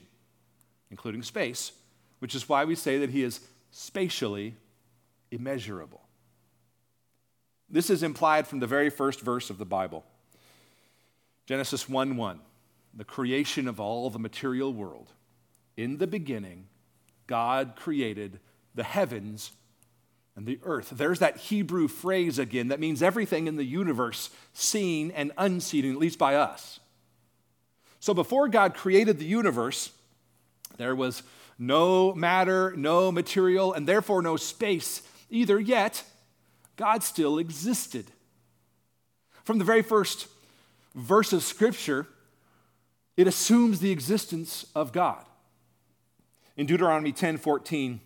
including 0.90 1.24
space, 1.24 1.72
which 2.20 2.36
is 2.36 2.50
why 2.50 2.66
we 2.66 2.76
say 2.76 2.98
that 3.00 3.12
He 3.12 3.24
is 3.24 3.42
spatially 3.72 4.56
immeasurable. 5.32 6.02
This 7.70 7.90
is 7.90 8.04
implied 8.04 8.48
from 8.48 8.60
the 8.60 8.68
very 8.68 8.90
first 8.90 9.22
verse 9.22 9.50
of 9.50 9.58
the 9.58 9.66
Bible 9.66 10.04
Genesis 11.46 11.88
1 11.88 12.18
1, 12.18 12.40
the 12.96 13.04
creation 13.04 13.68
of 13.68 13.80
all 13.80 14.10
the 14.10 14.20
material 14.20 14.74
world. 14.74 15.12
In 15.78 15.98
the 15.98 16.08
beginning, 16.08 16.68
God 17.28 17.74
created 17.76 18.40
the 18.74 18.84
heavens 18.84 19.52
and 20.36 20.46
the 20.46 20.60
earth. 20.64 20.92
There's 20.92 21.20
that 21.20 21.38
Hebrew 21.38 21.88
phrase 21.88 22.40
again 22.40 22.68
that 22.68 22.80
means 22.80 23.02
everything 23.02 23.48
in 23.48 23.56
the 23.56 23.64
universe, 23.64 24.30
seen 24.54 25.12
and 25.12 25.32
unseen, 25.38 25.90
at 25.90 25.98
least 25.98 26.20
by 26.20 26.36
us. 26.36 26.80
So 28.00 28.14
before 28.14 28.48
God 28.50 28.76
created 28.76 29.18
the 29.18 29.26
universe, 29.26 29.92
there 30.78 30.96
was 30.96 31.24
no 31.58 32.14
matter, 32.14 32.74
no 32.76 33.12
material, 33.12 33.74
and 33.74 33.88
therefore 33.88 34.22
no 34.22 34.36
space 34.36 35.02
either, 35.30 35.60
yet 35.60 36.04
God 36.76 37.04
still 37.04 37.38
existed. 37.38 38.12
From 39.44 39.58
the 39.60 39.66
very 39.66 39.82
first 39.82 40.28
verse 40.94 41.32
of 41.32 41.44
Scripture, 41.44 42.08
it 43.16 43.28
assumes 43.28 43.80
the 43.80 43.92
existence 43.92 44.66
of 44.76 44.92
God. 44.92 45.24
In 46.58 46.66
Deuteronomy 46.66 47.12
10 47.12 47.38
14, 47.38 48.02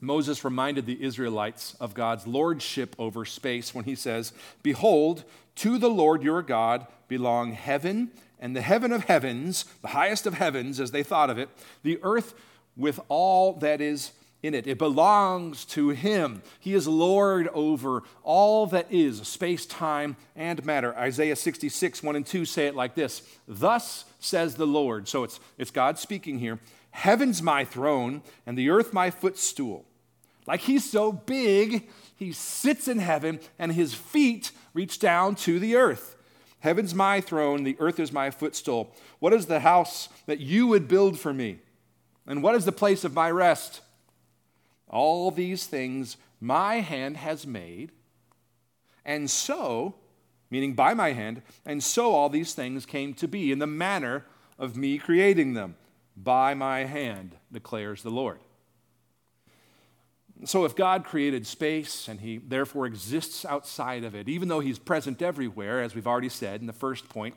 Moses 0.00 0.44
reminded 0.44 0.86
the 0.86 1.02
Israelites 1.02 1.76
of 1.80 1.94
God's 1.94 2.26
lordship 2.26 2.96
over 2.98 3.24
space 3.24 3.74
when 3.74 3.84
he 3.84 3.94
says, 3.94 4.32
Behold, 4.62 5.24
to 5.56 5.78
the 5.78 5.90
Lord 5.90 6.22
your 6.22 6.42
God 6.42 6.86
belong 7.08 7.52
heaven 7.52 8.10
and 8.38 8.56
the 8.56 8.62
heaven 8.62 8.92
of 8.92 9.04
heavens, 9.04 9.66
the 9.82 9.88
highest 9.88 10.26
of 10.26 10.34
heavens, 10.34 10.80
as 10.80 10.90
they 10.90 11.02
thought 11.02 11.28
of 11.30 11.38
it, 11.38 11.50
the 11.82 11.98
earth 12.02 12.34
with 12.76 12.98
all 13.08 13.54
that 13.54 13.80
is 13.80 14.12
in 14.42 14.54
it. 14.54 14.66
It 14.66 14.78
belongs 14.78 15.66
to 15.66 15.90
him. 15.90 16.42
He 16.58 16.72
is 16.72 16.88
Lord 16.88 17.48
over 17.48 18.02
all 18.22 18.66
that 18.68 18.86
is 18.90 19.26
space, 19.28 19.66
time, 19.66 20.16
and 20.34 20.64
matter. 20.64 20.96
Isaiah 20.96 21.36
66, 21.36 22.02
1 22.02 22.16
and 22.16 22.24
2 22.24 22.46
say 22.46 22.66
it 22.66 22.74
like 22.74 22.94
this 22.94 23.22
Thus 23.46 24.06
says 24.18 24.54
the 24.54 24.66
Lord. 24.66 25.08
So 25.08 25.24
it's, 25.24 25.40
it's 25.58 25.70
God 25.70 25.98
speaking 25.98 26.38
here 26.38 26.58
Heaven's 26.92 27.42
my 27.42 27.64
throne, 27.64 28.22
and 28.46 28.56
the 28.58 28.70
earth 28.70 28.92
my 28.92 29.10
footstool. 29.10 29.84
Like 30.50 30.62
he's 30.62 30.90
so 30.90 31.12
big, 31.12 31.88
he 32.16 32.32
sits 32.32 32.88
in 32.88 32.98
heaven, 32.98 33.38
and 33.56 33.70
his 33.70 33.94
feet 33.94 34.50
reach 34.74 34.98
down 34.98 35.36
to 35.36 35.60
the 35.60 35.76
earth. 35.76 36.16
Heaven's 36.58 36.92
my 36.92 37.20
throne, 37.20 37.62
the 37.62 37.76
earth 37.78 38.00
is 38.00 38.10
my 38.10 38.32
footstool. 38.32 38.92
What 39.20 39.32
is 39.32 39.46
the 39.46 39.60
house 39.60 40.08
that 40.26 40.40
you 40.40 40.66
would 40.66 40.88
build 40.88 41.20
for 41.20 41.32
me? 41.32 41.60
And 42.26 42.42
what 42.42 42.56
is 42.56 42.64
the 42.64 42.72
place 42.72 43.04
of 43.04 43.14
my 43.14 43.30
rest? 43.30 43.80
All 44.88 45.30
these 45.30 45.66
things 45.66 46.16
my 46.40 46.80
hand 46.80 47.18
has 47.18 47.46
made, 47.46 47.92
and 49.04 49.30
so, 49.30 49.94
meaning 50.50 50.74
by 50.74 50.94
my 50.94 51.12
hand, 51.12 51.42
and 51.64 51.80
so 51.80 52.10
all 52.10 52.28
these 52.28 52.54
things 52.54 52.86
came 52.86 53.14
to 53.14 53.28
be 53.28 53.52
in 53.52 53.60
the 53.60 53.68
manner 53.68 54.24
of 54.58 54.76
me 54.76 54.98
creating 54.98 55.54
them. 55.54 55.76
By 56.16 56.54
my 56.54 56.86
hand, 56.86 57.36
declares 57.52 58.02
the 58.02 58.10
Lord. 58.10 58.40
So, 60.44 60.64
if 60.64 60.74
God 60.74 61.04
created 61.04 61.46
space 61.46 62.08
and 62.08 62.20
He 62.20 62.38
therefore 62.38 62.86
exists 62.86 63.44
outside 63.44 64.04
of 64.04 64.14
it, 64.14 64.28
even 64.28 64.48
though 64.48 64.60
He's 64.60 64.78
present 64.78 65.20
everywhere, 65.20 65.82
as 65.82 65.94
we've 65.94 66.06
already 66.06 66.30
said 66.30 66.60
in 66.60 66.66
the 66.66 66.72
first 66.72 67.08
point, 67.08 67.34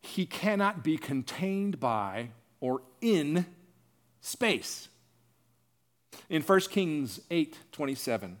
He 0.00 0.26
cannot 0.26 0.84
be 0.84 0.98
contained 0.98 1.80
by 1.80 2.30
or 2.60 2.82
in 3.00 3.46
space. 4.20 4.88
In 6.28 6.42
1 6.42 6.60
Kings 6.60 7.20
8 7.30 7.56
27, 7.72 8.40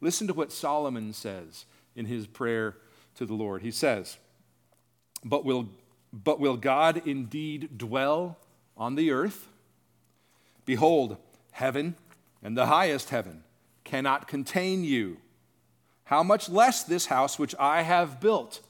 listen 0.00 0.26
to 0.26 0.34
what 0.34 0.52
Solomon 0.52 1.12
says 1.12 1.64
in 1.94 2.06
his 2.06 2.26
prayer 2.26 2.76
to 3.16 3.26
the 3.26 3.34
Lord. 3.34 3.62
He 3.62 3.70
says, 3.70 4.18
But 5.24 5.44
will, 5.44 5.68
but 6.12 6.40
will 6.40 6.56
God 6.56 7.06
indeed 7.06 7.78
dwell 7.78 8.38
on 8.76 8.94
the 8.94 9.10
earth? 9.10 9.48
Behold, 10.64 11.16
heaven 11.52 11.94
and 12.42 12.56
the 12.56 12.66
highest 12.66 13.10
heaven 13.10 13.44
cannot 13.84 14.28
contain 14.28 14.84
you. 14.84 15.18
How 16.04 16.22
much 16.22 16.48
less 16.48 16.82
this 16.82 17.06
house 17.06 17.38
which 17.38 17.54
I 17.58 17.82
have 17.82 18.20
built? 18.20 18.60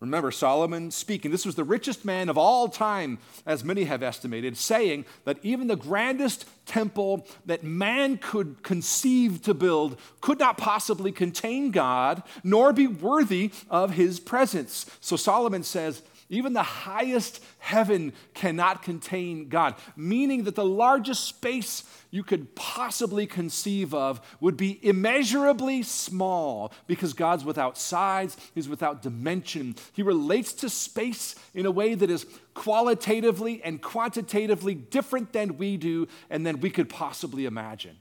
Remember, 0.00 0.30
Solomon 0.30 0.90
speaking, 0.90 1.30
this 1.30 1.44
was 1.44 1.56
the 1.56 1.64
richest 1.64 2.06
man 2.06 2.30
of 2.30 2.38
all 2.38 2.68
time, 2.68 3.18
as 3.44 3.62
many 3.62 3.84
have 3.84 4.02
estimated, 4.02 4.56
saying 4.56 5.04
that 5.24 5.38
even 5.42 5.66
the 5.66 5.76
grandest 5.76 6.46
temple 6.64 7.26
that 7.44 7.64
man 7.64 8.16
could 8.16 8.62
conceive 8.62 9.42
to 9.42 9.52
build 9.52 9.98
could 10.22 10.38
not 10.38 10.56
possibly 10.56 11.12
contain 11.12 11.70
God, 11.70 12.22
nor 12.42 12.72
be 12.72 12.86
worthy 12.86 13.50
of 13.68 13.92
his 13.92 14.18
presence. 14.18 14.86
So 15.00 15.16
Solomon 15.16 15.62
says, 15.64 16.00
even 16.30 16.52
the 16.52 16.62
highest 16.62 17.42
heaven 17.58 18.12
cannot 18.34 18.82
contain 18.82 19.48
God, 19.48 19.74
meaning 19.96 20.44
that 20.44 20.54
the 20.54 20.64
largest 20.64 21.24
space 21.24 21.82
you 22.12 22.22
could 22.22 22.54
possibly 22.54 23.26
conceive 23.26 23.92
of 23.92 24.20
would 24.40 24.56
be 24.56 24.78
immeasurably 24.80 25.82
small 25.82 26.72
because 26.86 27.12
God's 27.12 27.44
without 27.44 27.76
size, 27.76 28.36
He's 28.54 28.68
without 28.68 29.02
dimension. 29.02 29.74
He 29.92 30.02
relates 30.02 30.52
to 30.54 30.70
space 30.70 31.34
in 31.52 31.66
a 31.66 31.70
way 31.70 31.94
that 31.94 32.10
is 32.10 32.24
qualitatively 32.54 33.60
and 33.64 33.82
quantitatively 33.82 34.74
different 34.76 35.32
than 35.32 35.58
we 35.58 35.76
do 35.76 36.06
and 36.30 36.46
than 36.46 36.60
we 36.60 36.70
could 36.70 36.88
possibly 36.88 37.44
imagine. 37.44 37.96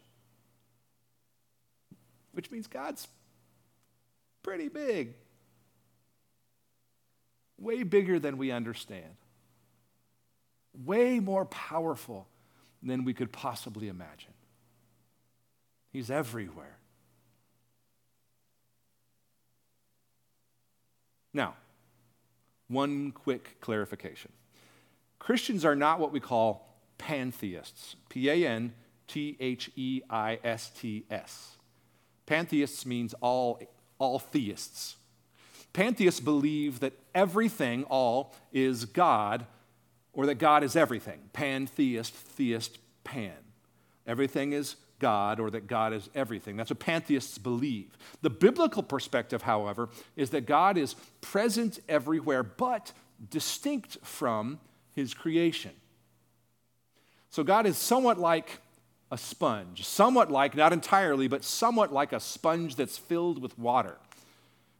Which 2.34 2.52
means 2.52 2.68
God's 2.68 3.08
pretty 4.44 4.68
big 4.68 5.16
way 7.60 7.84
bigger 7.84 8.20
than 8.20 8.38
we 8.38 8.52
understand, 8.52 9.16
way 10.86 11.20
more 11.20 11.46
powerful 11.46 12.28
than 12.82 13.04
we 13.04 13.14
could 13.14 13.32
possibly 13.32 13.88
imagine. 13.88 14.34
He's 15.92 16.10
everywhere. 16.12 16.78
Now, 21.34 21.56
one 22.68 23.12
quick 23.12 23.60
clarification 23.62 24.32
Christians 25.20 25.66
are 25.66 25.76
not 25.76 26.00
what 26.00 26.12
we 26.12 26.20
call 26.20 26.70
pantheists, 26.98 27.96
P 28.10 28.30
A 28.30 28.48
N 28.48 28.74
T 29.08 29.36
H 29.40 29.72
E 29.76 30.02
I 30.10 30.40
S 30.44 30.70
T 30.70 31.06
S. 31.10 31.58
Pantheists 32.26 32.86
means 32.86 33.16
all, 33.22 33.60
all 33.98 34.20
theists. 34.20 34.96
Pantheists 35.74 36.20
believe 36.20 36.80
that 36.80 36.94
everything, 37.14 37.84
all, 37.86 38.34
is 38.52 38.86
God, 38.86 39.46
or 40.14 40.26
that 40.26 40.36
God 40.36 40.64
is 40.64 40.76
everything. 40.76 41.20
Pantheist, 41.34 42.14
theist, 42.14 42.80
pan. 43.04 43.38
Everything 44.08 44.54
is 44.54 44.76
God, 45.00 45.40
or 45.40 45.50
that 45.52 45.68
God 45.68 45.94
is 45.94 46.10
everything. 46.14 46.58
That's 46.58 46.72
what 46.72 46.80
pantheists 46.80 47.38
believe. 47.38 47.98
The 48.22 48.30
biblical 48.30 48.84
perspective, 48.84 49.44
however, 49.44 49.90
is 50.16 50.32
that 50.32 50.46
God 50.46 50.78
is 50.78 50.96
present 51.22 51.80
everywhere, 51.88 52.44
but 52.44 52.92
distinct 53.30 53.98
from 54.04 54.60
his 54.94 55.14
creation. 55.14 55.72
So 57.30 57.44
God 57.44 57.66
is 57.66 57.78
somewhat 57.78 58.20
like 58.20 58.60
a 59.12 59.18
sponge, 59.18 59.86
somewhat 59.86 60.32
like, 60.32 60.56
not 60.56 60.74
entirely, 60.74 61.28
but 61.28 61.44
somewhat 61.44 61.94
like 61.94 62.12
a 62.12 62.20
sponge 62.20 62.76
that's 62.76 62.98
filled 62.98 63.42
with 63.42 63.58
water. 63.58 63.98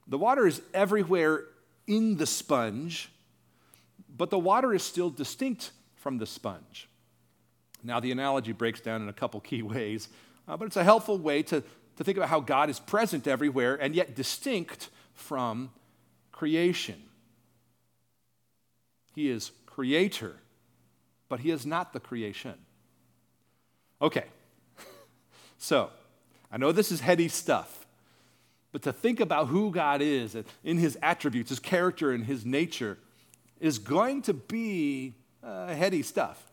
The 0.10 0.18
water 0.18 0.48
is 0.48 0.62
everywhere 0.74 1.46
in 1.86 2.18
the 2.18 2.26
sponge, 2.26 3.10
but 4.18 4.32
the 4.32 4.40
water 4.40 4.74
is 4.74 4.84
still 4.84 5.12
distinct 5.12 5.72
from 5.96 6.18
the 6.18 6.26
sponge. 6.26 6.90
Now, 7.84 8.00
the 8.00 8.12
analogy 8.12 8.52
breaks 8.52 8.82
down 8.82 9.04
in 9.04 9.08
a 9.08 9.14
couple 9.14 9.40
key 9.40 9.62
ways, 9.62 10.10
uh, 10.48 10.58
but 10.58 10.66
it's 10.66 10.78
a 10.78 10.84
helpful 10.84 11.18
way 11.18 11.44
to, 11.44 11.62
to 11.98 12.04
think 12.04 12.18
about 12.18 12.30
how 12.30 12.40
God 12.40 12.70
is 12.70 12.80
present 12.80 13.28
everywhere 13.28 13.76
and 13.76 13.96
yet 13.96 14.16
distinct 14.16 14.90
from 15.14 15.72
creation. 16.32 17.02
He 19.14 19.30
is 19.30 19.52
creator, 19.68 20.38
but 21.30 21.42
he 21.42 21.52
is 21.52 21.66
not 21.66 21.94
the 21.94 22.00
creation. 22.00 22.56
Okay, 24.02 24.26
so 25.60 25.92
I 26.52 26.58
know 26.58 26.72
this 26.72 26.92
is 26.92 27.02
heady 27.02 27.28
stuff. 27.28 27.86
But 28.72 28.84
to 28.84 28.94
think 28.94 29.20
about 29.20 29.48
who 29.48 29.72
God 29.72 30.02
is 30.02 30.38
in 30.64 30.78
his 30.78 30.98
attributes, 31.02 31.50
his 31.50 31.60
character, 31.60 32.12
and 32.12 32.26
his 32.26 32.46
nature 32.46 32.98
is 33.60 33.80
going 33.80 34.22
to 34.24 34.34
be 34.34 35.16
uh, 35.44 35.74
heady 35.74 36.04
stuff. 36.04 36.44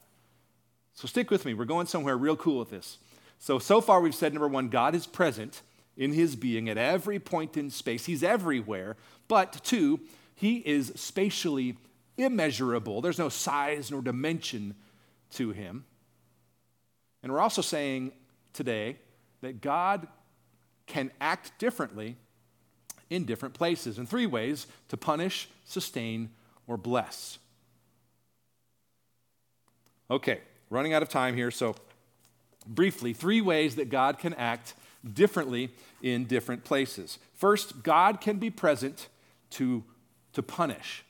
So 0.94 1.06
stick 1.06 1.30
with 1.30 1.44
me. 1.44 1.52
We're 1.52 1.66
going 1.66 1.86
somewhere 1.86 2.16
real 2.16 2.36
cool 2.36 2.58
with 2.58 2.70
this. 2.70 2.98
So, 3.38 3.58
so 3.58 3.80
far 3.80 4.00
we've 4.00 4.14
said 4.14 4.32
number 4.32 4.48
one, 4.48 4.68
God 4.68 4.94
is 4.94 5.06
present 5.06 5.60
in 5.96 6.12
his 6.12 6.36
being 6.36 6.68
at 6.68 6.78
every 6.78 7.18
point 7.18 7.56
in 7.56 7.70
space. 7.70 8.06
He's 8.06 8.22
everywhere. 8.22 8.96
But 9.28 9.60
two, 9.62 10.00
he 10.34 10.56
is 10.56 10.92
spatially 10.96 11.76
immeasurable. 12.16 13.02
There's 13.02 13.18
no 13.18 13.28
size 13.28 13.90
nor 13.90 14.00
dimension 14.00 14.74
to 15.32 15.50
him. 15.50 15.84
And 17.22 17.32
we're 17.32 17.40
also 17.40 17.62
saying 17.62 18.12
today 18.52 18.96
that 19.42 19.60
God 19.60 20.06
can 20.86 21.10
act 21.20 21.58
differently 21.58 22.16
in 23.10 23.24
different 23.24 23.54
places 23.54 23.98
in 23.98 24.06
three 24.06 24.26
ways 24.26 24.66
to 24.88 24.96
punish, 24.96 25.48
sustain, 25.64 26.30
or 26.66 26.76
bless. 26.76 27.38
Okay, 30.10 30.40
running 30.70 30.92
out 30.92 31.02
of 31.02 31.08
time 31.08 31.34
here, 31.34 31.50
so 31.50 31.74
briefly, 32.66 33.12
three 33.12 33.40
ways 33.40 33.76
that 33.76 33.90
God 33.90 34.18
can 34.18 34.34
act 34.34 34.74
differently 35.12 35.70
in 36.02 36.24
different 36.24 36.64
places. 36.64 37.18
First, 37.34 37.82
God 37.82 38.20
can 38.20 38.38
be 38.38 38.50
present 38.50 39.08
to, 39.50 39.84
to 40.32 40.42
punish. 40.42 41.04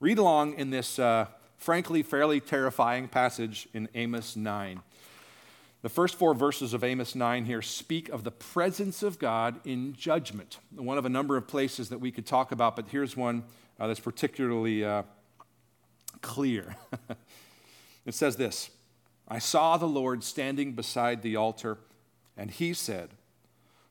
Read 0.00 0.18
along 0.18 0.54
in 0.54 0.70
this, 0.70 0.98
uh, 0.98 1.26
frankly, 1.56 2.02
fairly 2.02 2.40
terrifying 2.40 3.08
passage 3.08 3.68
in 3.74 3.88
Amos 3.94 4.36
9. 4.36 4.80
The 5.80 5.88
first 5.88 6.16
four 6.16 6.34
verses 6.34 6.74
of 6.74 6.82
Amos 6.82 7.14
9 7.14 7.44
here 7.44 7.62
speak 7.62 8.08
of 8.08 8.24
the 8.24 8.32
presence 8.32 9.04
of 9.04 9.20
God 9.20 9.60
in 9.64 9.92
judgment. 9.92 10.58
One 10.74 10.98
of 10.98 11.04
a 11.04 11.08
number 11.08 11.36
of 11.36 11.46
places 11.46 11.88
that 11.90 11.98
we 11.98 12.10
could 12.10 12.26
talk 12.26 12.50
about, 12.50 12.74
but 12.74 12.88
here's 12.88 13.16
one 13.16 13.44
uh, 13.78 13.86
that's 13.86 14.00
particularly 14.00 14.84
uh, 14.84 15.04
clear. 16.20 16.74
it 18.06 18.14
says 18.14 18.36
this 18.36 18.70
I 19.28 19.38
saw 19.38 19.76
the 19.76 19.86
Lord 19.86 20.24
standing 20.24 20.72
beside 20.72 21.22
the 21.22 21.36
altar, 21.36 21.78
and 22.36 22.50
he 22.50 22.74
said, 22.74 23.10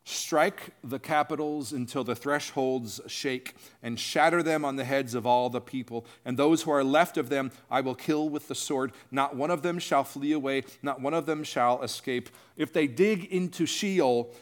Strike 0.09 0.69
the 0.85 0.99
capitals 0.99 1.73
until 1.73 2.01
the 2.01 2.15
thresholds 2.15 3.01
shake, 3.07 3.55
and 3.83 3.99
shatter 3.99 4.41
them 4.41 4.63
on 4.63 4.77
the 4.77 4.85
heads 4.85 5.13
of 5.13 5.25
all 5.25 5.49
the 5.49 5.59
people. 5.59 6.05
And 6.23 6.37
those 6.37 6.61
who 6.61 6.71
are 6.71 6.81
left 6.81 7.17
of 7.17 7.27
them 7.27 7.51
I 7.69 7.81
will 7.81 7.93
kill 7.93 8.29
with 8.29 8.47
the 8.47 8.55
sword. 8.55 8.93
Not 9.11 9.35
one 9.35 9.51
of 9.51 9.63
them 9.63 9.79
shall 9.79 10.05
flee 10.05 10.31
away, 10.31 10.63
not 10.81 11.01
one 11.01 11.13
of 11.13 11.25
them 11.25 11.43
shall 11.43 11.83
escape. 11.83 12.29
If 12.55 12.71
they 12.71 12.87
dig 12.87 13.25
into 13.25 13.65
Sheol, 13.65 14.33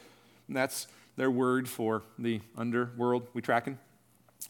that's 0.48 0.86
their 1.15 1.31
word 1.31 1.67
for 1.67 2.03
the 2.19 2.41
underworld. 2.55 3.25
We 3.34 3.41
tracking? 3.41 3.79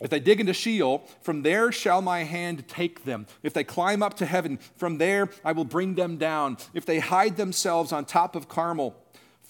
If 0.01 0.09
they 0.09 0.19
dig 0.19 0.41
into 0.41 0.53
Sheol, 0.53 1.07
from 1.21 1.43
there 1.43 1.71
shall 1.71 2.01
my 2.01 2.25
hand 2.25 2.67
take 2.67 3.05
them. 3.05 3.25
If 3.41 3.53
they 3.53 3.63
climb 3.63 4.03
up 4.03 4.15
to 4.15 4.25
heaven, 4.25 4.59
from 4.75 4.97
there 4.97 5.29
I 5.45 5.53
will 5.53 5.63
bring 5.63 5.95
them 5.95 6.17
down. 6.17 6.57
If 6.73 6.85
they 6.85 6.99
hide 6.99 7.37
themselves 7.37 7.93
on 7.93 8.03
top 8.03 8.35
of 8.35 8.49
Carmel, 8.49 8.97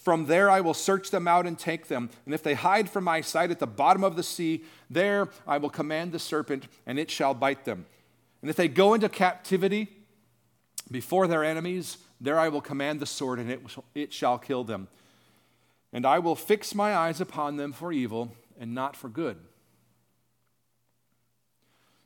from 0.05 0.27
there 0.27 0.51
I 0.51 0.61
will 0.61 0.75
search 0.75 1.09
them 1.09 1.27
out 1.27 1.47
and 1.47 1.57
take 1.57 1.87
them. 1.87 2.11
And 2.25 2.33
if 2.35 2.43
they 2.43 2.53
hide 2.53 2.91
from 2.91 3.05
my 3.05 3.21
sight 3.21 3.49
at 3.49 3.57
the 3.57 3.65
bottom 3.65 4.03
of 4.03 4.15
the 4.15 4.21
sea, 4.21 4.63
there 4.87 5.29
I 5.47 5.57
will 5.57 5.71
command 5.71 6.11
the 6.11 6.19
serpent, 6.19 6.67
and 6.85 6.99
it 6.99 7.09
shall 7.09 7.33
bite 7.33 7.65
them. 7.65 7.87
And 8.41 8.49
if 8.51 8.55
they 8.55 8.67
go 8.67 8.93
into 8.93 9.09
captivity 9.09 9.89
before 10.91 11.25
their 11.25 11.43
enemies, 11.43 11.97
there 12.21 12.39
I 12.39 12.49
will 12.49 12.61
command 12.61 12.99
the 12.99 13.07
sword, 13.07 13.39
and 13.39 13.59
it, 13.95 14.13
shall 14.13 14.37
kill 14.37 14.63
them. 14.63 14.89
And 15.91 16.05
I 16.05 16.19
will 16.19 16.35
fix 16.35 16.75
my 16.75 16.95
eyes 16.95 17.19
upon 17.19 17.57
them 17.57 17.73
for 17.73 17.91
evil 17.91 18.31
and 18.59 18.75
not 18.75 18.95
for 18.95 19.09
good. 19.09 19.37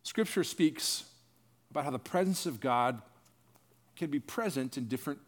Scripture 0.03 0.45
speaks 0.45 1.03
about 1.69 1.83
how 1.83 1.91
the 1.91 1.99
presence 1.99 2.45
of 2.45 2.61
God 2.61 3.01
can 3.97 4.09
be 4.09 4.19
present 4.19 4.77
in 4.77 4.87
different 4.87 5.19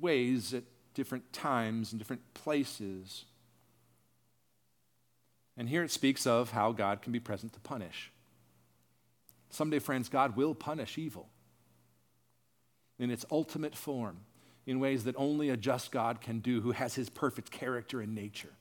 ways 0.00 0.54
at 0.54 0.62
different 0.94 1.32
times 1.32 1.92
and 1.92 1.98
different 1.98 2.22
places. 2.34 3.24
And 5.56 5.68
here 5.68 5.82
it 5.82 5.90
speaks 5.90 6.26
of 6.26 6.50
how 6.50 6.72
God 6.72 7.02
can 7.02 7.12
be 7.12 7.20
present 7.20 7.52
to 7.52 7.60
punish. 7.60 8.10
Someday, 9.50 9.78
friends, 9.78 10.08
God 10.08 10.36
will 10.36 10.54
punish 10.54 10.96
evil 10.96 11.28
in 12.98 13.10
its 13.10 13.24
ultimate 13.30 13.74
form 13.74 14.18
in 14.66 14.80
ways 14.80 15.04
that 15.04 15.14
only 15.18 15.50
a 15.50 15.56
just 15.56 15.90
God 15.90 16.20
can 16.20 16.38
do 16.38 16.60
who 16.60 16.72
has 16.72 16.94
his 16.94 17.10
perfect 17.10 17.50
character 17.50 18.00
and 18.00 18.14
nature. 18.14 18.52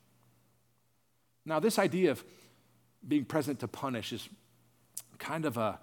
Now, 1.46 1.60
this 1.60 1.80
idea 1.80 2.12
of 2.12 2.24
being 3.08 3.26
present 3.26 3.60
to 3.60 3.68
punish 3.68 4.12
is 4.12 4.28
kind 5.18 5.46
of 5.46 5.58
a, 5.58 5.80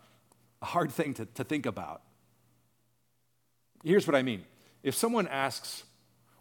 a 0.61 0.65
hard 0.65 0.91
thing 0.91 1.15
to, 1.15 1.27
to 1.27 1.45
think 1.45 1.67
about. 1.67 2.03
Here's 3.85 4.07
what 4.07 4.17
I 4.17 4.23
mean. 4.23 4.45
If 4.83 4.95
someone 4.95 5.29
asks, 5.29 5.85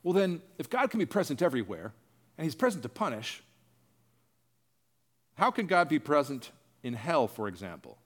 well, 0.08 0.14
then, 0.14 0.42
if 0.58 0.70
God 0.70 0.90
can 0.90 1.00
be 1.00 1.06
present 1.06 1.42
everywhere 1.42 1.92
and 2.38 2.46
he's 2.46 2.56
present 2.56 2.82
to 2.84 2.88
punish, 2.88 3.44
how 5.36 5.52
can 5.52 5.68
God 5.68 5.90
be 5.90 6.00
present 6.00 6.52
in 6.82 6.94
hell, 6.94 7.28
for 7.28 7.50
example? 7.50 7.98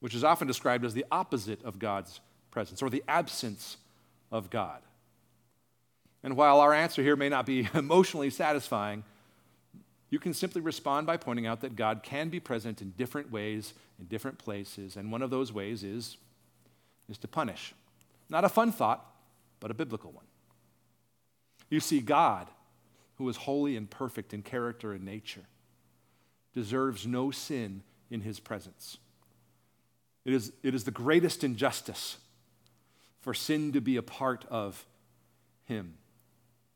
Which 0.00 0.12
is 0.12 0.24
often 0.24 0.48
described 0.48 0.84
as 0.84 0.92
the 0.92 1.06
opposite 1.12 1.62
of 1.62 1.78
God's 1.78 2.18
presence 2.50 2.82
or 2.82 2.90
the 2.90 3.04
absence 3.06 3.76
of 4.32 4.50
God. 4.50 4.82
And 6.24 6.36
while 6.36 6.58
our 6.58 6.74
answer 6.74 7.00
here 7.00 7.14
may 7.14 7.28
not 7.28 7.46
be 7.46 7.68
emotionally 7.74 8.30
satisfying, 8.30 9.04
you 10.10 10.18
can 10.18 10.34
simply 10.34 10.62
respond 10.62 11.06
by 11.06 11.16
pointing 11.16 11.46
out 11.46 11.60
that 11.60 11.76
God 11.76 12.02
can 12.02 12.28
be 12.28 12.40
present 12.40 12.82
in 12.82 12.90
different 12.98 13.30
ways, 13.30 13.72
in 14.00 14.06
different 14.06 14.38
places, 14.38 14.96
and 14.96 15.12
one 15.12 15.22
of 15.22 15.30
those 15.30 15.52
ways 15.52 15.84
is, 15.84 16.16
is 17.08 17.18
to 17.18 17.28
punish. 17.28 17.72
Not 18.28 18.44
a 18.44 18.48
fun 18.48 18.72
thought, 18.72 19.06
but 19.60 19.70
a 19.70 19.74
biblical 19.74 20.10
one. 20.10 20.24
You 21.70 21.78
see, 21.80 22.00
God, 22.00 22.48
who 23.14 23.28
is 23.28 23.36
holy 23.36 23.76
and 23.76 23.88
perfect 23.88 24.34
in 24.34 24.42
character 24.42 24.92
and 24.92 25.04
nature, 25.04 25.44
deserves 26.52 27.06
no 27.06 27.30
sin 27.30 27.82
in 28.10 28.22
his 28.22 28.40
presence. 28.40 28.98
It 30.24 30.34
is, 30.34 30.52
it 30.62 30.74
is 30.74 30.84
the 30.84 30.90
greatest 30.90 31.44
injustice 31.44 32.18
for 33.20 33.32
sin 33.32 33.72
to 33.72 33.80
be 33.80 33.96
a 33.96 34.02
part 34.02 34.44
of 34.50 34.84
him. 35.64 35.94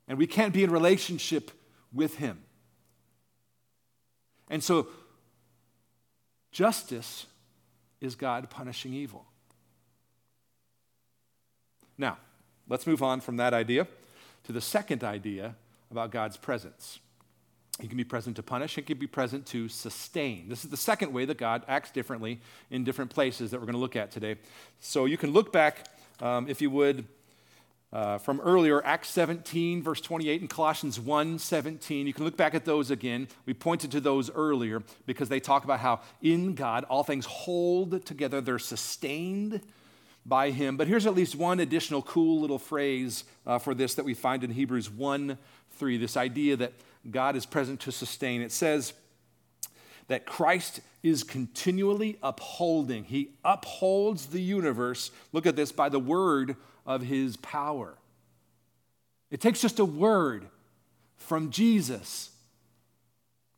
And 0.07 0.17
we 0.17 0.27
can't 0.27 0.55
be 0.55 0.63
in 0.63 0.71
relationship 0.71 1.51
with 1.93 2.17
him. 2.17 2.39
And 4.49 4.63
so, 4.63 4.87
justice 6.53 7.27
is 8.01 8.15
God 8.15 8.51
punishing 8.51 8.95
evil. 8.95 9.25
Now, 11.97 12.19
let's 12.69 12.87
move 12.87 13.03
on 13.03 13.21
from 13.21 13.39
that 13.39 13.55
idea 13.55 13.87
to 14.45 14.53
the 14.53 14.61
second 14.61 15.03
idea 15.03 15.57
about 15.91 16.11
God's 16.11 16.37
presence. 16.37 16.99
He 17.81 17.89
can 17.89 17.97
be 17.97 18.05
present 18.05 18.37
to 18.37 18.43
punish, 18.43 18.77
he 18.77 18.83
can 18.83 18.99
be 18.99 19.07
present 19.07 19.47
to 19.47 19.69
sustain. 19.69 20.49
This 20.49 20.65
is 20.65 20.71
the 20.71 20.77
second 20.77 21.13
way 21.13 21.25
that 21.25 21.39
God 21.39 21.65
acts 21.67 21.91
differently 21.91 22.41
in 22.71 22.85
different 22.85 23.11
places 23.11 23.51
that 23.51 23.59
we're 23.59 23.67
going 23.67 23.75
to 23.75 23.81
look 23.81 23.97
at 23.97 24.13
today. 24.13 24.37
So 24.81 25.07
you 25.07 25.17
can 25.17 25.33
look 25.33 25.53
back, 25.53 25.89
um, 26.21 26.49
if 26.49 26.63
you 26.63 26.71
would, 26.71 27.05
uh, 27.93 28.19
from 28.19 28.41
earlier, 28.41 28.85
Acts 28.85 29.09
17, 29.11 29.83
verse 29.83 30.01
28, 30.01 30.41
and 30.41 30.51
Colossians 30.51 30.99
1 30.99 31.39
17. 31.39 32.07
You 32.07 32.13
can 32.13 32.25
look 32.25 32.37
back 32.37 32.55
at 32.55 32.65
those 32.65 32.91
again. 32.91 33.29
We 33.47 33.55
pointed 33.55 33.93
to 33.93 34.01
those 34.01 34.31
earlier 34.31 34.83
because 35.07 35.29
they 35.29 35.39
talk 35.39 35.63
about 35.63 35.79
how 35.79 36.01
in 36.21 36.55
God 36.55 36.85
all 36.85 37.05
things 37.05 37.25
hold 37.25 38.05
together, 38.05 38.41
they're 38.41 38.59
sustained 38.59 39.61
by 40.27 40.51
him. 40.51 40.77
But 40.77 40.89
here's 40.89 41.07
at 41.07 41.15
least 41.15 41.35
one 41.35 41.61
additional 41.61 42.03
cool 42.03 42.41
little 42.41 42.59
phrase 42.59 43.25
uh, 43.47 43.59
for 43.59 43.75
this 43.75 43.95
that 43.95 44.05
we 44.05 44.15
find 44.15 44.45
in 44.45 44.51
Hebrews 44.51 44.91
1 44.91 45.39
3, 45.73 45.97
this 45.99 46.17
idea 46.17 46.57
that 46.57 46.73
God 47.11 47.37
is 47.37 47.45
present 47.45 47.81
to 47.81 47.93
sustain. 47.93 48.41
It 48.43 48.53
says 48.53 48.93
that 50.07 50.25
Christ 50.25 50.81
is 51.03 51.23
continually 51.23 52.19
upholding, 52.23 53.05
he 53.05 53.33
upholds 53.45 54.27
the 54.27 54.41
universe. 54.41 55.11
Look 55.33 55.47
at 55.47 55.57
this 55.57 55.73
by 55.73 55.89
the 55.89 55.99
word 55.99 56.57
of 56.87 57.03
his 57.03 57.37
power. 57.37 57.99
It 59.31 59.41
takes 59.41 59.61
just 59.61 59.79
a 59.79 59.85
word 59.85 60.47
from 61.17 61.51
Jesus 61.51 62.31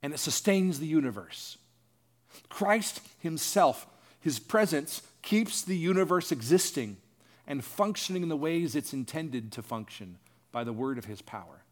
and 0.02 0.14
it 0.14 0.18
sustains 0.18 0.78
the 0.78 0.86
universe. 0.86 1.58
Christ 2.48 3.00
himself, 3.20 3.86
his 4.20 4.38
presence 4.38 5.02
keeps 5.26 5.60
the 5.60 5.76
universe 5.76 6.32
existing 6.32 6.96
and 7.46 7.62
functioning 7.62 8.22
in 8.22 8.28
the 8.28 8.36
ways 8.36 8.74
it's 8.74 8.92
intended 8.92 9.52
to 9.52 9.60
function 9.60 10.16
by 10.52 10.64
the 10.64 10.72
word 10.72 10.96
of 10.96 11.04
his 11.04 11.20
power. 11.20 11.64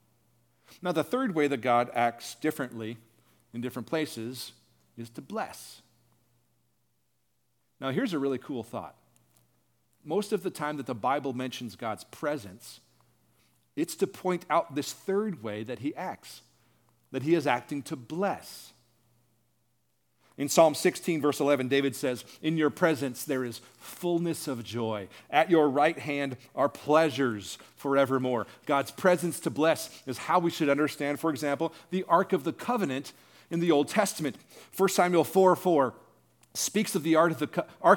Now, 0.82 0.92
the 0.92 1.04
third 1.04 1.34
way 1.34 1.46
that 1.46 1.62
God 1.62 1.88
acts 1.94 2.34
differently 2.34 2.98
in 3.54 3.60
different 3.60 3.86
places 3.86 4.52
is 4.98 5.08
to 5.10 5.22
bless. 5.22 5.82
Now, 7.80 7.90
here's 7.90 8.12
a 8.12 8.18
really 8.18 8.38
cool 8.38 8.64
thought. 8.64 8.96
Most 10.04 10.32
of 10.32 10.42
the 10.42 10.50
time 10.50 10.76
that 10.76 10.86
the 10.86 10.94
Bible 10.94 11.32
mentions 11.32 11.76
God's 11.76 12.04
presence, 12.04 12.80
it's 13.76 13.94
to 13.96 14.06
point 14.06 14.44
out 14.50 14.74
this 14.74 14.92
third 14.92 15.42
way 15.42 15.62
that 15.62 15.78
he 15.78 15.94
acts. 15.94 16.42
that 17.14 17.22
he 17.22 17.36
is 17.36 17.46
acting 17.46 17.80
to 17.80 17.94
bless. 17.94 18.72
In 20.36 20.48
Psalm 20.48 20.74
16, 20.74 21.20
verse 21.20 21.38
11, 21.38 21.68
David 21.68 21.94
says, 21.94 22.24
In 22.42 22.56
your 22.56 22.70
presence 22.70 23.22
there 23.24 23.44
is 23.44 23.60
fullness 23.78 24.48
of 24.48 24.64
joy. 24.64 25.06
At 25.30 25.48
your 25.48 25.68
right 25.68 25.96
hand 25.96 26.36
are 26.56 26.68
pleasures 26.68 27.56
forevermore. 27.76 28.48
God's 28.66 28.90
presence 28.90 29.38
to 29.40 29.50
bless 29.50 30.02
is 30.06 30.18
how 30.18 30.40
we 30.40 30.50
should 30.50 30.68
understand, 30.68 31.20
for 31.20 31.30
example, 31.30 31.72
the 31.90 32.04
Ark 32.08 32.32
of 32.32 32.42
the 32.42 32.52
Covenant 32.52 33.12
in 33.50 33.60
the 33.60 33.70
Old 33.70 33.88
Testament. 33.88 34.36
1 34.76 34.88
Samuel 34.88 35.22
4 35.22 35.54
4 35.54 35.94
speaks 36.54 36.96
of 36.96 37.04
the 37.04 37.14
Ark 37.14 37.32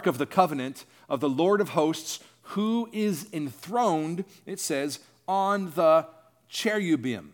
of 0.06 0.18
the, 0.20 0.26
Covenant 0.28 0.86
of 1.10 1.20
the 1.20 1.30
Lord 1.30 1.60
of 1.60 1.70
hosts, 1.70 2.20
who 2.42 2.88
is 2.94 3.28
enthroned, 3.34 4.26
it 4.46 4.60
says, 4.60 5.00
on 5.28 5.72
the 5.72 6.08
cherubim. 6.50 7.34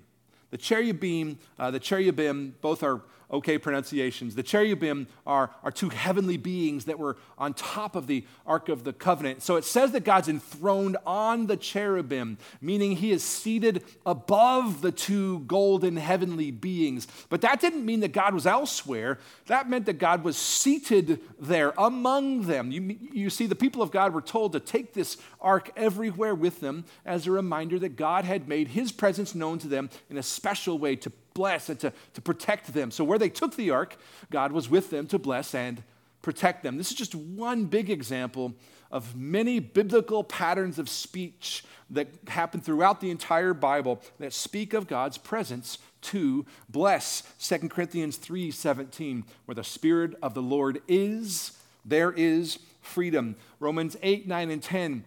The 0.51 0.57
cherubim, 0.57 1.39
uh, 1.57 1.71
the 1.71 1.79
cherubim, 1.79 2.55
both 2.61 2.83
are 2.83 3.01
okay 3.33 3.57
pronunciations. 3.57 4.35
The 4.35 4.43
cherubim 4.43 5.07
are, 5.25 5.49
are 5.63 5.71
two 5.71 5.89
heavenly 5.89 6.37
beings 6.37 6.85
that 6.85 6.99
were 6.99 7.17
on 7.37 7.53
top 7.55 7.95
of 7.95 8.07
the 8.07 8.25
Ark 8.45 8.69
of 8.69 8.83
the 8.83 8.93
Covenant. 8.93 9.41
So 9.41 9.55
it 9.55 9.65
says 9.65 9.91
that 9.91 10.05
God's 10.05 10.29
enthroned 10.29 10.97
on 11.05 11.47
the 11.47 11.57
cherubim, 11.57 12.37
meaning 12.61 12.95
he 12.95 13.11
is 13.11 13.23
seated 13.23 13.83
above 14.05 14.81
the 14.81 14.91
two 14.91 15.39
golden 15.39 15.97
heavenly 15.97 16.51
beings. 16.51 17.07
But 17.29 17.41
that 17.41 17.59
didn't 17.59 17.85
mean 17.85 18.01
that 18.01 18.13
God 18.13 18.33
was 18.33 18.45
elsewhere. 18.45 19.17
That 19.47 19.69
meant 19.69 19.87
that 19.87 19.97
God 19.97 20.23
was 20.23 20.37
seated 20.37 21.19
there 21.39 21.73
among 21.77 22.43
them. 22.43 22.71
You, 22.71 22.97
you 23.11 23.29
see, 23.29 23.47
the 23.47 23.55
people 23.55 23.81
of 23.81 23.91
God 23.91 24.13
were 24.13 24.21
told 24.21 24.53
to 24.53 24.59
take 24.59 24.93
this 24.93 25.17
ark 25.41 25.71
everywhere 25.75 26.35
with 26.35 26.59
them 26.59 26.85
as 27.05 27.25
a 27.25 27.31
reminder 27.31 27.79
that 27.79 27.95
God 27.95 28.25
had 28.25 28.47
made 28.47 28.69
his 28.69 28.91
presence 28.91 29.33
known 29.33 29.57
to 29.59 29.67
them 29.67 29.89
in 30.09 30.17
a 30.17 30.23
special 30.23 30.77
way 30.77 30.95
to 30.97 31.11
bless 31.33 31.69
and 31.69 31.79
to, 31.79 31.93
to 32.13 32.21
protect 32.21 32.73
them. 32.73 32.91
So, 32.91 33.03
where 33.03 33.19
they 33.19 33.29
took 33.29 33.55
the 33.55 33.71
ark, 33.71 33.97
God 34.31 34.51
was 34.51 34.69
with 34.69 34.89
them 34.89 35.07
to 35.07 35.19
bless 35.19 35.53
and 35.55 35.83
protect 36.21 36.63
them. 36.63 36.77
This 36.77 36.89
is 36.89 36.97
just 36.97 37.15
one 37.15 37.65
big 37.65 37.89
example 37.89 38.53
of 38.91 39.15
many 39.15 39.59
biblical 39.59 40.23
patterns 40.23 40.77
of 40.77 40.87
speech 40.87 41.63
that 41.89 42.07
happen 42.27 42.61
throughout 42.61 43.01
the 43.01 43.11
entire 43.11 43.53
Bible 43.53 44.01
that 44.19 44.33
speak 44.33 44.73
of 44.73 44.87
God's 44.87 45.17
presence 45.17 45.79
to 46.01 46.45
bless. 46.69 47.23
2 47.39 47.69
Corinthians 47.69 48.17
3:17, 48.17 49.25
where 49.45 49.55
the 49.55 49.63
Spirit 49.63 50.15
of 50.21 50.33
the 50.33 50.41
Lord 50.41 50.81
is, 50.87 51.57
there 51.85 52.11
is 52.11 52.59
freedom. 52.81 53.35
Romans 53.59 53.97
8, 54.01 54.27
9, 54.27 54.51
and 54.51 54.61
10. 54.61 55.05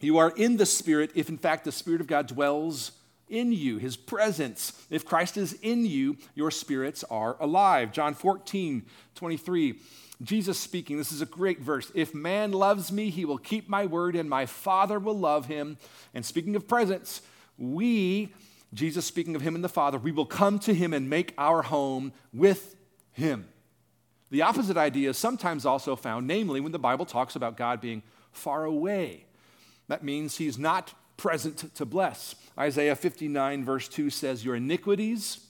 You 0.00 0.16
are 0.18 0.30
in 0.30 0.56
the 0.56 0.66
Spirit 0.66 1.10
if 1.14 1.28
in 1.28 1.38
fact 1.38 1.64
the 1.64 1.72
Spirit 1.72 2.00
of 2.00 2.06
God 2.06 2.26
dwells 2.26 2.92
in 3.30 3.52
you, 3.52 3.78
his 3.78 3.96
presence. 3.96 4.72
If 4.90 5.04
Christ 5.04 5.36
is 5.36 5.54
in 5.62 5.86
you, 5.86 6.16
your 6.34 6.50
spirits 6.50 7.04
are 7.10 7.36
alive. 7.40 7.92
John 7.92 8.14
14, 8.14 8.84
23. 9.14 9.80
Jesus 10.22 10.58
speaking, 10.58 10.98
this 10.98 11.12
is 11.12 11.22
a 11.22 11.26
great 11.26 11.60
verse. 11.60 11.90
If 11.94 12.14
man 12.14 12.52
loves 12.52 12.92
me, 12.92 13.08
he 13.08 13.24
will 13.24 13.38
keep 13.38 13.68
my 13.68 13.86
word, 13.86 14.14
and 14.14 14.28
my 14.28 14.44
Father 14.44 14.98
will 14.98 15.18
love 15.18 15.46
him. 15.46 15.78
And 16.12 16.26
speaking 16.26 16.56
of 16.56 16.68
presence, 16.68 17.22
we, 17.56 18.34
Jesus 18.74 19.06
speaking 19.06 19.34
of 19.34 19.42
him 19.42 19.54
and 19.54 19.64
the 19.64 19.68
Father, 19.68 19.96
we 19.96 20.12
will 20.12 20.26
come 20.26 20.58
to 20.60 20.74
him 20.74 20.92
and 20.92 21.08
make 21.08 21.32
our 21.38 21.62
home 21.62 22.12
with 22.34 22.76
him. 23.12 23.46
The 24.30 24.42
opposite 24.42 24.76
idea 24.76 25.10
is 25.10 25.18
sometimes 25.18 25.64
also 25.64 25.96
found, 25.96 26.26
namely 26.26 26.60
when 26.60 26.72
the 26.72 26.78
Bible 26.78 27.06
talks 27.06 27.34
about 27.34 27.56
God 27.56 27.80
being 27.80 28.02
far 28.30 28.64
away. 28.64 29.24
That 29.88 30.04
means 30.04 30.36
he's 30.36 30.58
not 30.58 30.92
present 31.20 31.74
to 31.74 31.84
bless. 31.84 32.34
Isaiah 32.58 32.96
59, 32.96 33.62
verse 33.62 33.88
2 33.88 34.08
says, 34.08 34.42
Your 34.42 34.56
iniquities 34.56 35.46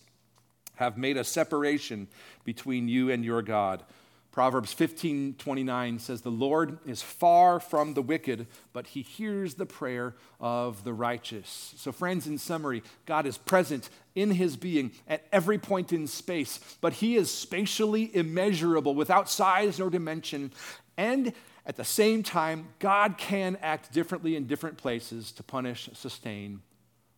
have 0.74 0.98
made 0.98 1.16
a 1.16 1.22
separation 1.22 2.08
between 2.44 2.88
you 2.88 3.08
and 3.08 3.24
your 3.24 3.40
God. 3.40 3.84
Proverbs 4.32 4.72
15, 4.72 5.34
29 5.38 5.98
says, 6.00 6.22
The 6.22 6.30
Lord 6.30 6.78
is 6.86 7.02
far 7.02 7.60
from 7.60 7.94
the 7.94 8.02
wicked, 8.02 8.48
but 8.72 8.88
he 8.88 9.02
hears 9.02 9.54
the 9.54 9.66
prayer 9.66 10.14
of 10.40 10.82
the 10.82 10.92
righteous. 10.92 11.74
So, 11.76 11.92
friends, 11.92 12.26
in 12.26 12.38
summary, 12.38 12.82
God 13.06 13.24
is 13.26 13.38
present 13.38 13.90
in 14.16 14.32
his 14.32 14.56
being 14.56 14.90
at 15.06 15.24
every 15.30 15.58
point 15.58 15.92
in 15.92 16.08
space, 16.08 16.58
but 16.80 16.94
he 16.94 17.16
is 17.16 17.30
spatially 17.30 18.10
immeasurable 18.14 18.96
without 18.96 19.30
size 19.30 19.78
nor 19.78 19.90
dimension. 19.90 20.52
And 20.96 21.32
at 21.66 21.76
the 21.76 21.84
same 21.84 22.22
time, 22.22 22.68
God 22.78 23.18
can 23.18 23.56
act 23.60 23.92
differently 23.92 24.36
in 24.36 24.46
different 24.46 24.78
places 24.78 25.32
to 25.32 25.42
punish, 25.42 25.90
sustain, 25.92 26.62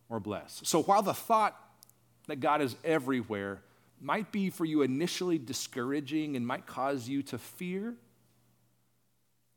or 0.09 0.19
bless. 0.19 0.61
So 0.63 0.83
while 0.83 1.01
the 1.01 1.13
thought 1.13 1.57
that 2.27 2.39
God 2.39 2.61
is 2.61 2.75
everywhere 2.83 3.61
might 4.01 4.31
be 4.31 4.49
for 4.49 4.65
you 4.65 4.81
initially 4.81 5.37
discouraging 5.37 6.35
and 6.35 6.45
might 6.45 6.65
cause 6.65 7.07
you 7.07 7.23
to 7.23 7.37
fear, 7.37 7.95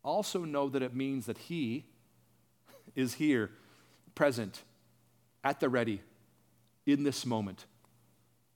also 0.05 0.44
know 0.44 0.68
that 0.68 0.83
it 0.83 0.94
means 0.94 1.27
that 1.27 1.38
He 1.38 1.85
is 2.94 3.14
here, 3.14 3.51
present, 4.14 4.62
at 5.42 5.59
the 5.59 5.68
ready, 5.68 6.01
in 6.87 7.03
this 7.03 7.27
moment, 7.27 7.66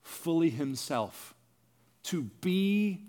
fully 0.02 0.50
Himself, 0.50 1.34
to 2.04 2.22
be 2.22 3.04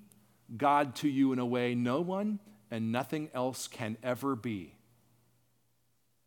God 0.57 0.95
to 0.95 1.07
you 1.07 1.33
in 1.33 1.39
a 1.39 1.45
way 1.45 1.75
no 1.75 2.01
one 2.01 2.39
and 2.71 2.91
nothing 2.91 3.29
else 3.33 3.67
can 3.67 3.97
ever 4.01 4.35
be. 4.35 4.73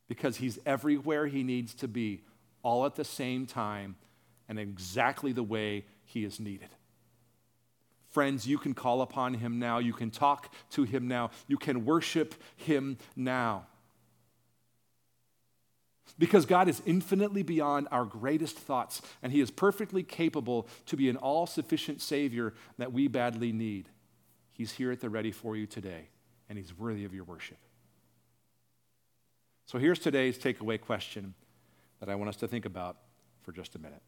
Because 0.07 0.37
he's 0.37 0.59
everywhere 0.67 1.27
he 1.27 1.43
needs 1.43 1.75
to 1.77 1.89
be, 1.89 2.23
all 2.63 2.85
at 2.85 2.95
the 2.95 3.05
same 3.05 3.47
time, 3.47 3.97
and 4.49 4.59
exactly 4.59 5.33
the 5.33 5.43
way 5.43 5.87
he 6.05 6.25
is 6.25 6.39
needed. 6.39 6.69
Friends, 8.11 8.47
you 8.47 8.59
can 8.59 8.75
call 8.75 9.01
upon 9.01 9.35
him 9.35 9.59
now. 9.59 9.79
You 9.79 9.95
can 9.95 10.11
talk 10.11 10.53
to 10.73 10.85
him 10.85 11.09
now. 11.09 11.31
You 11.49 11.57
can 11.57 11.85
worship 11.85 12.35
him 12.57 12.99
now. 13.17 13.67
Because 16.19 16.47
God 16.47 16.69
is 16.69 16.81
infinitely 16.87 17.43
beyond 17.43 17.89
our 17.91 18.05
greatest 18.05 18.57
thoughts, 18.57 19.03
and 19.21 19.33
He 19.33 19.41
is 19.41 19.51
perfectly 19.51 20.05
capable 20.05 20.69
to 20.87 20.97
be 20.97 21.09
an 21.09 21.17
all 21.17 21.47
sufficient 21.47 22.01
Savior 22.01 22.55
that 22.79 22.93
we 22.93 23.09
badly 23.09 23.51
need. 23.51 23.89
He's 24.53 24.73
here 24.73 24.93
at 24.93 25.01
the 25.01 25.11
ready 25.11 25.33
for 25.33 25.57
you 25.57 25.67
today 25.67 26.09
and 26.55 26.65
he's 26.65 26.79
worthy 26.79 27.05
of 27.05 27.13
your 27.13 27.25
worship. 27.25 27.59
So 29.67 29.77
here's 29.77 29.99
today's 29.99 30.39
takeaway 30.39 30.81
question 30.81 31.35
that 31.99 32.09
I 32.09 32.15
want 32.15 32.29
us 32.29 32.37
to 32.37 32.49
think 32.49 32.65
about 32.65 32.97
for 33.43 33.51
just 33.51 33.75
a 33.75 33.79
minute. 33.81 34.03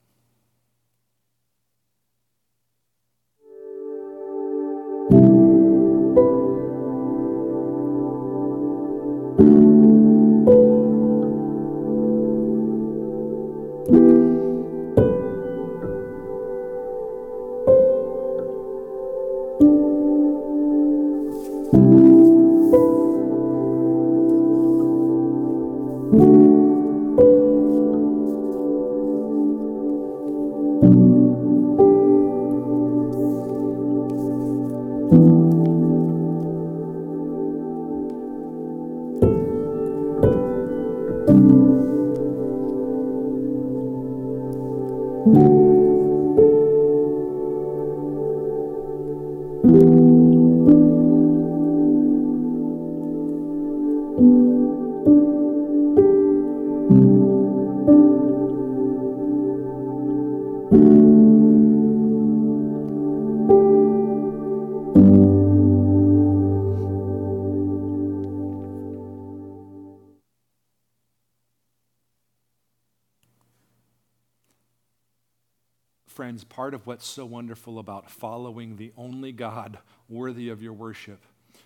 What's 76.87 77.07
so 77.07 77.27
wonderful 77.27 77.79
about 77.79 78.11
following 78.11 78.77
the 78.77 78.93
only 78.97 79.33
God 79.33 79.79
worthy 80.09 80.49
of 80.49 80.63
your 80.63 80.73
worship, 80.73 81.21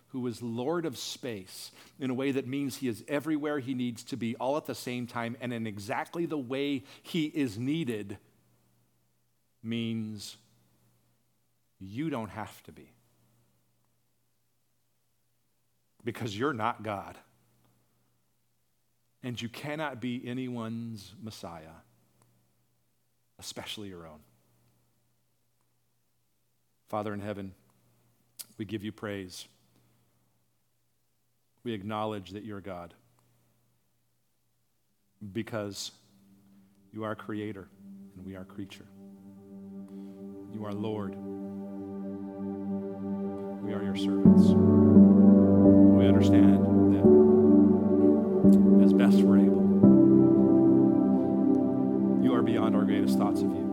who 0.09 0.27
is 0.27 0.43
Lord 0.43 0.87
of 0.87 0.97
space 0.97 1.71
in 1.99 2.11
a 2.11 2.15
way 2.15 2.33
that 2.33 2.47
means 2.47 2.77
he 2.77 2.89
is 2.89 3.05
everywhere 3.07 3.59
he 3.59 3.75
needs 3.75 4.03
to 4.05 4.17
be, 4.17 4.35
all 4.37 4.57
at 4.57 4.67
the 4.67 4.75
same 4.75 5.07
time, 5.07 5.37
and 5.41 5.53
in 5.53 5.67
exactly 5.67 6.27
the 6.27 6.39
way 6.39 6.85
he 7.03 7.27
is 7.27 7.59
needed, 7.59 8.19
means 9.63 10.37
you 11.79 12.11
don't 12.11 12.31
have 12.31 12.63
to 12.65 12.73
be. 12.73 12.91
Because 16.03 16.37
you're 16.37 16.55
not 16.55 16.83
God. 16.83 17.19
And 19.23 19.41
you 19.41 19.51
cannot 19.51 20.01
be 20.01 20.27
anyone's 20.27 21.13
Messiah, 21.23 21.77
especially 23.39 23.89
your 23.89 24.07
own. 24.07 24.21
Father 26.91 27.15
in 27.15 27.21
heaven, 27.21 27.55
we 28.59 28.65
give 28.65 28.83
you 28.83 28.91
praise. 28.91 29.47
We 31.63 31.73
acknowledge 31.73 32.31
that 32.31 32.43
you're 32.43 32.61
God 32.61 32.95
because 35.33 35.93
you 36.93 37.05
are 37.05 37.15
creator 37.15 37.69
and 38.17 38.27
we 38.27 38.35
are 38.35 38.43
creature. 38.43 38.87
You 40.53 40.65
are 40.65 40.73
Lord. 40.73 41.15
We 43.63 43.73
are 43.73 43.85
your 43.85 43.95
servants. 43.95 44.49
We 44.49 46.09
understand 46.09 46.59
that 46.97 47.05
as 48.85 48.93
best 48.93 49.19
we're 49.19 49.39
able, 49.39 49.63
you 52.21 52.35
are 52.35 52.43
beyond 52.43 52.75
our 52.75 52.83
greatest 52.83 53.17
thoughts 53.17 53.43
of 53.43 53.53
you. 53.53 53.70